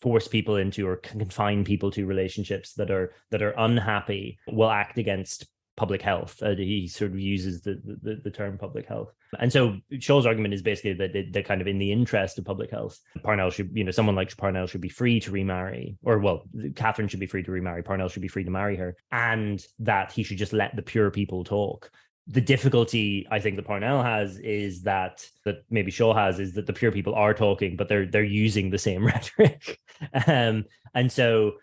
force 0.00 0.26
people 0.26 0.56
into 0.56 0.86
or 0.86 0.96
confine 0.96 1.64
people 1.64 1.90
to 1.90 2.06
relationships 2.06 2.72
that 2.74 2.90
are 2.90 3.12
that 3.30 3.42
are 3.42 3.54
unhappy 3.58 4.38
will 4.48 4.70
act 4.70 4.98
against 4.98 5.46
public 5.76 6.02
health. 6.02 6.42
Uh, 6.42 6.56
he 6.56 6.88
sort 6.88 7.12
of 7.12 7.20
uses 7.20 7.62
the, 7.62 7.80
the, 8.02 8.16
the 8.24 8.30
term 8.30 8.58
public 8.58 8.86
health, 8.86 9.12
and 9.38 9.52
so 9.52 9.76
Shaw's 10.00 10.26
argument 10.26 10.52
is 10.52 10.60
basically 10.60 10.94
that 10.94 11.12
they're 11.30 11.42
kind 11.44 11.60
of 11.60 11.68
in 11.68 11.78
the 11.78 11.92
interest 11.92 12.36
of 12.36 12.44
public 12.44 12.72
health. 12.72 12.98
Parnell 13.22 13.50
should, 13.50 13.70
you 13.72 13.84
know, 13.84 13.92
someone 13.92 14.16
like 14.16 14.36
Parnell 14.36 14.66
should 14.66 14.80
be 14.80 14.88
free 14.88 15.20
to 15.20 15.30
remarry, 15.30 15.96
or 16.02 16.18
well, 16.18 16.42
Catherine 16.74 17.06
should 17.06 17.20
be 17.20 17.26
free 17.26 17.44
to 17.44 17.52
remarry. 17.52 17.84
Parnell 17.84 18.08
should 18.08 18.22
be 18.22 18.28
free 18.28 18.44
to 18.44 18.50
marry 18.50 18.76
her, 18.76 18.96
and 19.12 19.64
that 19.78 20.10
he 20.10 20.24
should 20.24 20.38
just 20.38 20.52
let 20.52 20.74
the 20.74 20.82
pure 20.82 21.12
people 21.12 21.44
talk 21.44 21.92
the 22.30 22.40
difficulty 22.42 23.26
I 23.30 23.40
think 23.40 23.56
that 23.56 23.66
Parnell 23.66 24.02
has 24.02 24.38
is 24.38 24.82
that 24.82 25.26
that 25.44 25.64
maybe 25.70 25.90
Shaw 25.90 26.14
has 26.14 26.38
is 26.38 26.52
that 26.54 26.66
the 26.66 26.72
pure 26.74 26.92
people 26.92 27.14
are 27.14 27.32
talking, 27.32 27.74
but 27.76 27.88
they're 27.88 28.06
they're 28.06 28.22
using 28.22 28.70
the 28.70 28.78
same 28.78 29.04
rhetoric, 29.12 29.78
um, 30.26 30.66
and 30.94 31.10
so 31.10 31.54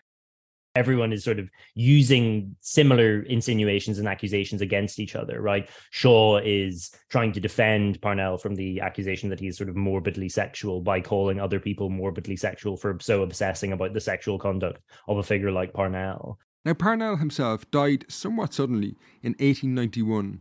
everyone 0.74 1.12
is 1.12 1.24
sort 1.24 1.38
of 1.38 1.48
using 1.74 2.54
similar 2.60 3.22
insinuations 3.22 3.98
and 3.98 4.06
accusations 4.06 4.60
against 4.60 4.98
each 4.98 5.16
other, 5.16 5.40
right? 5.40 5.70
Shaw 5.90 6.38
is 6.44 6.90
trying 7.08 7.32
to 7.32 7.40
defend 7.40 8.02
Parnell 8.02 8.36
from 8.36 8.54
the 8.54 8.80
accusation 8.80 9.30
that 9.30 9.40
he's 9.40 9.56
sort 9.56 9.70
of 9.70 9.76
morbidly 9.76 10.28
sexual 10.28 10.82
by 10.82 11.00
calling 11.00 11.40
other 11.40 11.58
people 11.58 11.88
morbidly 11.88 12.36
sexual 12.36 12.76
for 12.76 12.98
so 13.00 13.22
obsessing 13.22 13.72
about 13.72 13.94
the 13.94 14.00
sexual 14.00 14.38
conduct 14.38 14.82
of 15.08 15.16
a 15.16 15.22
figure 15.22 15.50
like 15.50 15.72
Parnell. 15.72 16.38
Now, 16.66 16.74
Parnell 16.74 17.16
himself 17.16 17.70
died 17.70 18.04
somewhat 18.08 18.52
suddenly 18.52 18.96
in 19.22 19.32
1891 19.38 20.40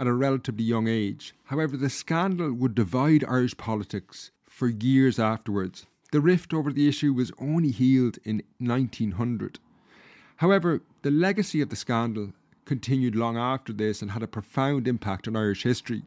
at 0.00 0.06
a 0.06 0.12
relatively 0.14 0.64
young 0.64 0.88
age. 0.88 1.34
However, 1.44 1.76
the 1.76 1.90
scandal 1.90 2.52
would 2.54 2.74
divide 2.74 3.22
Irish 3.24 3.56
politics 3.58 4.30
for 4.48 4.68
years 4.68 5.18
afterwards. 5.18 5.86
The 6.10 6.22
rift 6.22 6.54
over 6.54 6.72
the 6.72 6.88
issue 6.88 7.12
was 7.12 7.30
only 7.38 7.70
healed 7.70 8.18
in 8.24 8.42
1900. 8.58 9.58
However, 10.36 10.80
the 11.02 11.10
legacy 11.10 11.60
of 11.60 11.68
the 11.68 11.76
scandal 11.76 12.32
continued 12.64 13.14
long 13.14 13.36
after 13.36 13.74
this 13.74 14.00
and 14.00 14.12
had 14.12 14.22
a 14.22 14.26
profound 14.26 14.88
impact 14.88 15.28
on 15.28 15.36
Irish 15.36 15.64
history. 15.64 16.02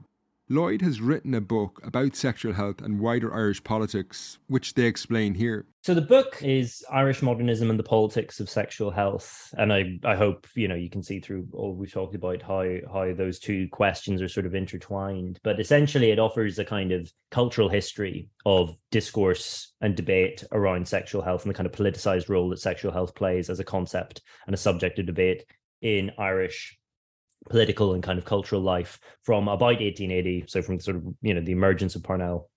Lloyd 0.54 0.84
has 0.84 1.02
written 1.02 1.34
a 1.34 1.42
book 1.42 1.82
about 1.84 2.16
sexual 2.16 2.54
health 2.54 2.80
and 2.80 3.00
wider 3.00 3.34
Irish 3.34 3.64
politics, 3.64 4.38
which 4.46 4.76
they 4.76 4.84
explain 4.84 5.34
here. 5.34 5.66
So 5.82 5.96
the 5.96 6.02
book 6.02 6.38
is 6.44 6.86
Irish 6.92 7.24
modernism 7.24 7.72
and 7.72 7.80
the 7.80 7.84
politics 7.84 8.40
of 8.40 8.52
sexual 8.52 8.92
health, 8.92 9.52
and 9.58 9.74
I 9.74 9.98
I 10.04 10.16
hope 10.16 10.46
you 10.54 10.68
know 10.68 10.76
you 10.76 10.92
can 10.92 11.02
see 11.02 11.20
through 11.20 11.48
all 11.54 11.74
we've 11.74 11.92
talked 11.92 12.14
about 12.14 12.44
how 12.44 12.66
how 12.92 13.16
those 13.16 13.40
two 13.40 13.68
questions 13.72 14.22
are 14.22 14.30
sort 14.30 14.46
of 14.46 14.54
intertwined. 14.54 15.40
But 15.44 15.60
essentially, 15.60 16.12
it 16.12 16.20
offers 16.20 16.60
a 16.60 16.66
kind 16.66 16.92
of 16.92 17.12
cultural 17.32 17.68
history 17.68 18.30
of 18.46 18.78
discourse 18.92 19.74
and 19.82 19.96
debate 19.96 20.44
around 20.52 20.88
sexual 20.88 21.24
health 21.24 21.46
and 21.46 21.50
the 21.50 21.58
kind 21.58 21.66
of 21.66 21.74
politicized 21.74 22.30
role 22.30 22.50
that 22.50 22.60
sexual 22.60 22.92
health 22.92 23.16
plays 23.16 23.50
as 23.50 23.60
a 23.60 23.64
concept 23.64 24.22
and 24.46 24.54
a 24.54 24.58
subject 24.58 25.00
of 25.00 25.08
debate 25.08 25.46
in 25.82 26.12
Irish 26.20 26.78
political 27.50 27.94
and 27.94 28.04
kind 28.04 28.18
of 28.18 28.26
cultural 28.26 28.62
life 28.62 29.00
from 29.24 29.48
about 29.48 29.80
1880 29.80 30.46
so 30.48 30.62
from 30.62 30.80
sort 30.80 30.98
of 30.98 31.04
you 31.22 31.34
know 31.34 31.42
the 31.42 31.52
emergence 31.52 31.96
of 31.96 32.04
parnell 32.04 32.50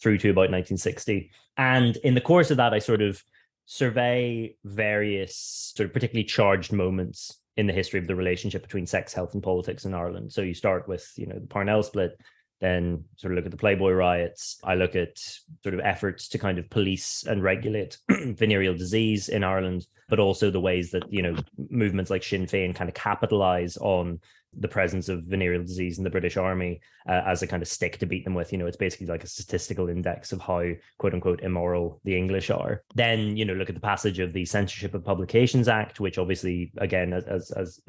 through 0.00 0.18
to 0.18 0.30
about 0.30 0.50
1960 0.50 1.30
and 1.56 1.96
in 1.98 2.14
the 2.14 2.20
course 2.20 2.50
of 2.50 2.56
that 2.56 2.74
i 2.74 2.78
sort 2.78 3.02
of 3.02 3.22
survey 3.66 4.56
various 4.64 5.72
sort 5.76 5.86
of 5.86 5.92
particularly 5.92 6.24
charged 6.24 6.72
moments 6.72 7.38
in 7.58 7.66
the 7.66 7.72
history 7.72 8.00
of 8.00 8.06
the 8.06 8.14
relationship 8.14 8.62
between 8.62 8.86
sex 8.86 9.12
health 9.12 9.34
and 9.34 9.42
politics 9.42 9.84
in 9.84 9.92
ireland. 9.92 10.32
So 10.32 10.40
you 10.40 10.54
start 10.54 10.88
with 10.88 11.12
you 11.16 11.26
know 11.26 11.38
the 11.38 11.46
parnell 11.46 11.82
split 11.82 12.18
then 12.60 13.04
sort 13.16 13.32
of 13.32 13.36
look 13.36 13.44
at 13.44 13.50
the 13.50 13.56
Playboy 13.56 13.92
riots. 13.92 14.58
I 14.64 14.74
look 14.74 14.96
at 14.96 15.18
sort 15.18 15.74
of 15.74 15.80
efforts 15.80 16.28
to 16.28 16.38
kind 16.38 16.58
of 16.58 16.68
police 16.70 17.24
and 17.28 17.42
regulate 17.42 17.98
venereal 18.08 18.74
disease 18.74 19.28
in 19.28 19.44
Ireland, 19.44 19.86
but 20.08 20.18
also 20.18 20.50
the 20.50 20.60
ways 20.60 20.90
that, 20.90 21.10
you 21.12 21.22
know, 21.22 21.36
movements 21.70 22.10
like 22.10 22.22
Sinn 22.22 22.46
Féin 22.46 22.74
kind 22.74 22.88
of 22.88 22.94
capitalize 22.94 23.76
on 23.76 24.20
the 24.54 24.68
presence 24.68 25.08
of 25.08 25.24
venereal 25.24 25.62
disease 25.62 25.98
in 25.98 26.04
the 26.04 26.10
British 26.10 26.36
Army 26.36 26.80
uh, 27.08 27.22
as 27.26 27.42
a 27.42 27.46
kind 27.46 27.62
of 27.62 27.68
stick 27.68 27.98
to 27.98 28.06
beat 28.06 28.24
them 28.24 28.34
with. 28.34 28.50
You 28.50 28.58
know, 28.58 28.66
it's 28.66 28.76
basically 28.76 29.06
like 29.06 29.22
a 29.22 29.28
statistical 29.28 29.88
index 29.88 30.32
of 30.32 30.40
how 30.40 30.64
quote 30.98 31.14
unquote 31.14 31.42
immoral 31.42 32.00
the 32.04 32.16
English 32.16 32.50
are. 32.50 32.82
Then, 32.94 33.36
you 33.36 33.44
know, 33.44 33.54
look 33.54 33.68
at 33.68 33.74
the 33.74 33.80
passage 33.80 34.18
of 34.18 34.32
the 34.32 34.44
Censorship 34.44 34.94
of 34.94 35.04
Publications 35.04 35.68
Act, 35.68 36.00
which 36.00 36.18
obviously, 36.18 36.72
again, 36.78 37.12
as, 37.12 37.24
as, 37.24 37.50
as 37.52 37.80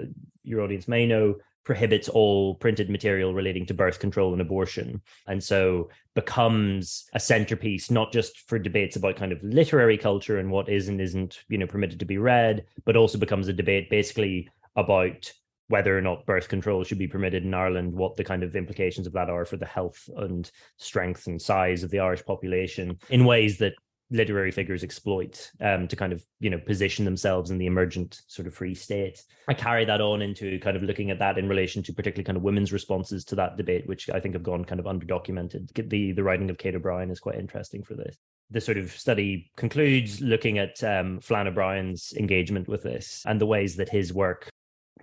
your 0.43 0.61
audience 0.61 0.87
may 0.87 1.05
know, 1.05 1.35
prohibits 1.69 2.09
all 2.09 2.55
printed 2.55 2.89
material 2.89 3.31
relating 3.31 3.63
to 3.63 3.75
birth 3.75 3.99
control 3.99 4.31
and 4.31 4.41
abortion. 4.41 4.99
And 5.27 5.43
so 5.43 5.91
becomes 6.15 7.05
a 7.13 7.19
centerpiece 7.19 7.91
not 7.91 8.11
just 8.11 8.39
for 8.49 8.57
debates 8.57 8.95
about 8.95 9.17
kind 9.17 9.31
of 9.31 9.37
literary 9.43 9.95
culture 9.95 10.39
and 10.39 10.49
what 10.49 10.67
is 10.67 10.87
and 10.87 10.99
isn't 10.99 11.43
you 11.47 11.59
know 11.59 11.67
permitted 11.67 11.99
to 11.99 12.05
be 12.05 12.17
read 12.17 12.65
but 12.85 12.95
also 12.97 13.19
becomes 13.19 13.47
a 13.47 13.53
debate 13.53 13.87
basically 13.87 14.49
about 14.75 15.31
whether 15.67 15.95
or 15.95 16.01
not 16.01 16.25
birth 16.25 16.49
control 16.49 16.83
should 16.83 16.97
be 16.97 17.07
permitted 17.07 17.43
in 17.43 17.53
Ireland, 17.53 17.93
what 17.93 18.15
the 18.15 18.23
kind 18.23 18.41
of 18.41 18.55
implications 18.55 19.05
of 19.05 19.13
that 19.13 19.29
are 19.29 19.45
for 19.45 19.57
the 19.57 19.67
health 19.67 20.09
and 20.17 20.49
strength 20.77 21.27
and 21.27 21.39
size 21.39 21.83
of 21.83 21.91
the 21.91 21.99
Irish 21.99 22.25
population 22.25 22.97
in 23.11 23.25
ways 23.25 23.59
that 23.59 23.75
literary 24.11 24.51
figures 24.51 24.83
exploit 24.83 25.51
um, 25.61 25.87
to 25.87 25.95
kind 25.95 26.11
of 26.11 26.23
you 26.39 26.49
know 26.49 26.57
position 26.57 27.05
themselves 27.05 27.51
in 27.51 27.57
the 27.57 27.65
emergent 27.65 28.21
sort 28.27 28.47
of 28.47 28.53
free 28.53 28.73
state. 28.73 29.23
I 29.47 29.53
carry 29.53 29.85
that 29.85 30.01
on 30.01 30.21
into 30.21 30.59
kind 30.59 30.75
of 30.75 30.83
looking 30.83 31.11
at 31.11 31.19
that 31.19 31.37
in 31.37 31.47
relation 31.47 31.83
to 31.83 31.93
particularly 31.93 32.25
kind 32.25 32.37
of 32.37 32.43
women's 32.43 32.73
responses 32.73 33.23
to 33.25 33.35
that 33.35 33.57
debate, 33.57 33.87
which 33.87 34.09
I 34.09 34.19
think 34.19 34.33
have 34.33 34.43
gone 34.43 34.65
kind 34.65 34.79
of 34.79 34.85
underdocumented. 34.85 35.89
The 35.89 36.11
the 36.13 36.23
writing 36.23 36.49
of 36.49 36.57
Kate 36.57 36.75
O'Brien 36.75 37.11
is 37.11 37.19
quite 37.19 37.37
interesting 37.37 37.83
for 37.83 37.95
this. 37.95 38.17
The 38.51 38.61
sort 38.61 38.77
of 38.77 38.91
study 38.91 39.51
concludes 39.57 40.21
looking 40.21 40.57
at 40.57 40.83
um, 40.83 41.19
Flann 41.19 41.47
O'Brien's 41.47 42.13
engagement 42.17 42.67
with 42.67 42.81
this 42.81 43.23
and 43.27 43.39
the 43.39 43.45
ways 43.45 43.75
that 43.75 43.89
his 43.89 44.11
work, 44.11 44.49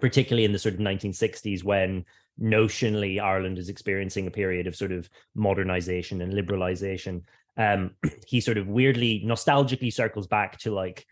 particularly 0.00 0.44
in 0.44 0.52
the 0.52 0.58
sort 0.58 0.74
of 0.74 0.80
1960s, 0.80 1.62
when 1.62 2.04
notionally 2.42 3.20
Ireland 3.20 3.58
is 3.58 3.68
experiencing 3.68 4.26
a 4.26 4.32
period 4.32 4.66
of 4.66 4.76
sort 4.76 4.92
of 4.92 5.08
modernization 5.34 6.22
and 6.22 6.32
liberalization, 6.32 7.22
um, 7.56 7.92
he 8.26 8.40
sort 8.40 8.58
of 8.58 8.66
weirdly 8.66 9.22
nostalgically 9.24 9.92
circles 9.92 10.26
back 10.26 10.58
to 10.60 10.72
like 10.72 11.06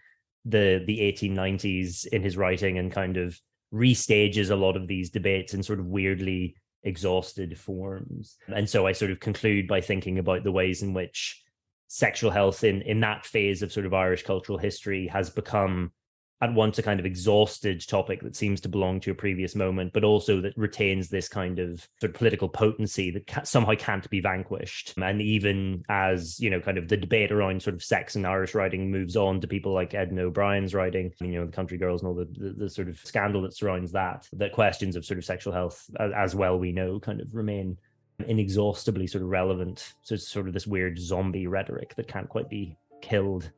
the 0.44 0.82
the 0.86 0.98
1890s 1.00 2.06
in 2.06 2.22
his 2.22 2.36
writing 2.36 2.78
and 2.78 2.92
kind 2.92 3.16
of 3.16 3.38
restages 3.72 4.50
a 4.50 4.56
lot 4.56 4.76
of 4.76 4.86
these 4.86 5.10
debates 5.10 5.54
in 5.54 5.62
sort 5.62 5.80
of 5.80 5.86
weirdly 5.86 6.54
exhausted 6.84 7.58
forms. 7.58 8.36
And 8.54 8.68
so 8.68 8.86
I 8.86 8.92
sort 8.92 9.10
of 9.10 9.20
conclude 9.20 9.66
by 9.66 9.80
thinking 9.80 10.18
about 10.18 10.44
the 10.44 10.52
ways 10.52 10.82
in 10.82 10.92
which 10.92 11.42
sexual 11.88 12.30
health 12.30 12.64
in 12.64 12.82
in 12.82 13.00
that 13.00 13.24
phase 13.24 13.62
of 13.62 13.72
sort 13.72 13.86
of 13.86 13.94
Irish 13.94 14.22
cultural 14.22 14.58
history 14.58 15.06
has 15.06 15.30
become 15.30 15.92
at 16.42 16.52
once 16.52 16.78
a 16.78 16.82
kind 16.82 17.00
of 17.00 17.06
exhausted 17.06 17.86
topic 17.86 18.20
that 18.20 18.36
seems 18.36 18.60
to 18.60 18.68
belong 18.68 19.00
to 19.00 19.10
a 19.10 19.14
previous 19.14 19.54
moment, 19.54 19.92
but 19.92 20.04
also 20.04 20.40
that 20.40 20.56
retains 20.56 21.08
this 21.08 21.28
kind 21.28 21.58
of 21.58 21.88
sort 22.00 22.10
of 22.10 22.14
political 22.14 22.48
potency 22.48 23.10
that 23.10 23.26
ca- 23.26 23.44
somehow 23.44 23.74
can't 23.74 24.08
be 24.10 24.20
vanquished. 24.20 24.94
And 25.00 25.22
even 25.22 25.84
as, 25.88 26.38
you 26.40 26.50
know, 26.50 26.60
kind 26.60 26.76
of 26.76 26.88
the 26.88 26.96
debate 26.96 27.32
around 27.32 27.62
sort 27.62 27.74
of 27.74 27.82
sex 27.82 28.16
and 28.16 28.26
Irish 28.26 28.54
writing 28.54 28.90
moves 28.90 29.16
on 29.16 29.40
to 29.40 29.46
people 29.46 29.72
like 29.72 29.94
Edna 29.94 30.22
O'Brien's 30.22 30.74
writing, 30.74 31.12
you 31.20 31.28
know, 31.28 31.46
the 31.46 31.52
country 31.52 31.78
girls 31.78 32.02
and 32.02 32.08
all 32.08 32.14
the, 32.14 32.28
the, 32.38 32.50
the 32.50 32.70
sort 32.70 32.88
of 32.88 32.98
scandal 32.98 33.42
that 33.42 33.56
surrounds 33.56 33.92
that, 33.92 34.28
that 34.32 34.52
questions 34.52 34.96
of 34.96 35.04
sort 35.04 35.18
of 35.18 35.24
sexual 35.24 35.52
health, 35.52 35.88
as 35.98 36.34
well 36.34 36.58
we 36.58 36.72
know, 36.72 37.00
kind 37.00 37.20
of 37.20 37.34
remain 37.34 37.78
inexhaustibly 38.26 39.06
sort 39.06 39.22
of 39.22 39.30
relevant. 39.30 39.94
So 40.02 40.14
it's 40.14 40.28
sort 40.28 40.48
of 40.48 40.52
this 40.52 40.66
weird 40.66 40.98
zombie 40.98 41.46
rhetoric 41.46 41.94
that 41.94 42.08
can't 42.08 42.28
quite 42.28 42.48
be 42.50 42.76
killed 43.00 43.50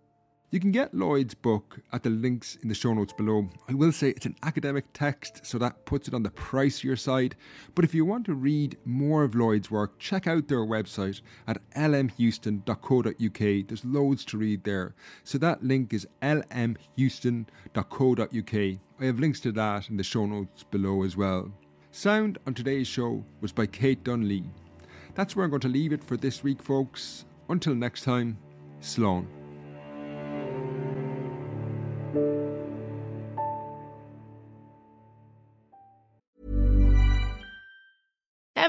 you 0.56 0.60
can 0.60 0.72
get 0.72 0.94
Lloyd's 0.94 1.34
book 1.34 1.78
at 1.92 2.02
the 2.02 2.08
links 2.08 2.56
in 2.62 2.70
the 2.70 2.74
show 2.74 2.94
notes 2.94 3.12
below. 3.12 3.46
I 3.68 3.74
will 3.74 3.92
say 3.92 4.08
it's 4.08 4.24
an 4.24 4.36
academic 4.42 4.86
text, 4.94 5.44
so 5.44 5.58
that 5.58 5.84
puts 5.84 6.08
it 6.08 6.14
on 6.14 6.22
the 6.22 6.30
pricier 6.30 6.98
side. 6.98 7.36
But 7.74 7.84
if 7.84 7.94
you 7.94 8.06
want 8.06 8.24
to 8.24 8.34
read 8.34 8.78
more 8.86 9.22
of 9.22 9.34
Lloyd's 9.34 9.70
work, 9.70 9.98
check 9.98 10.26
out 10.26 10.48
their 10.48 10.64
website 10.64 11.20
at 11.46 11.58
lmhouston.co.uk. 11.72 13.68
There's 13.68 13.84
loads 13.84 14.24
to 14.24 14.38
read 14.38 14.64
there. 14.64 14.94
So 15.24 15.36
that 15.36 15.62
link 15.62 15.92
is 15.92 16.08
lmhouston.co.uk. 16.22 18.54
I 18.54 19.04
have 19.04 19.20
links 19.20 19.40
to 19.40 19.52
that 19.52 19.90
in 19.90 19.98
the 19.98 20.04
show 20.04 20.24
notes 20.24 20.62
below 20.62 21.02
as 21.02 21.18
well. 21.18 21.52
Sound 21.90 22.38
on 22.46 22.54
today's 22.54 22.88
show 22.88 23.22
was 23.42 23.52
by 23.52 23.66
Kate 23.66 24.02
Dunley. 24.02 24.48
That's 25.14 25.36
where 25.36 25.44
I'm 25.44 25.50
going 25.50 25.60
to 25.60 25.68
leave 25.68 25.92
it 25.92 26.02
for 26.02 26.16
this 26.16 26.42
week, 26.42 26.62
folks. 26.62 27.26
Until 27.50 27.74
next 27.74 28.04
time, 28.04 28.38
Slán. 28.80 29.36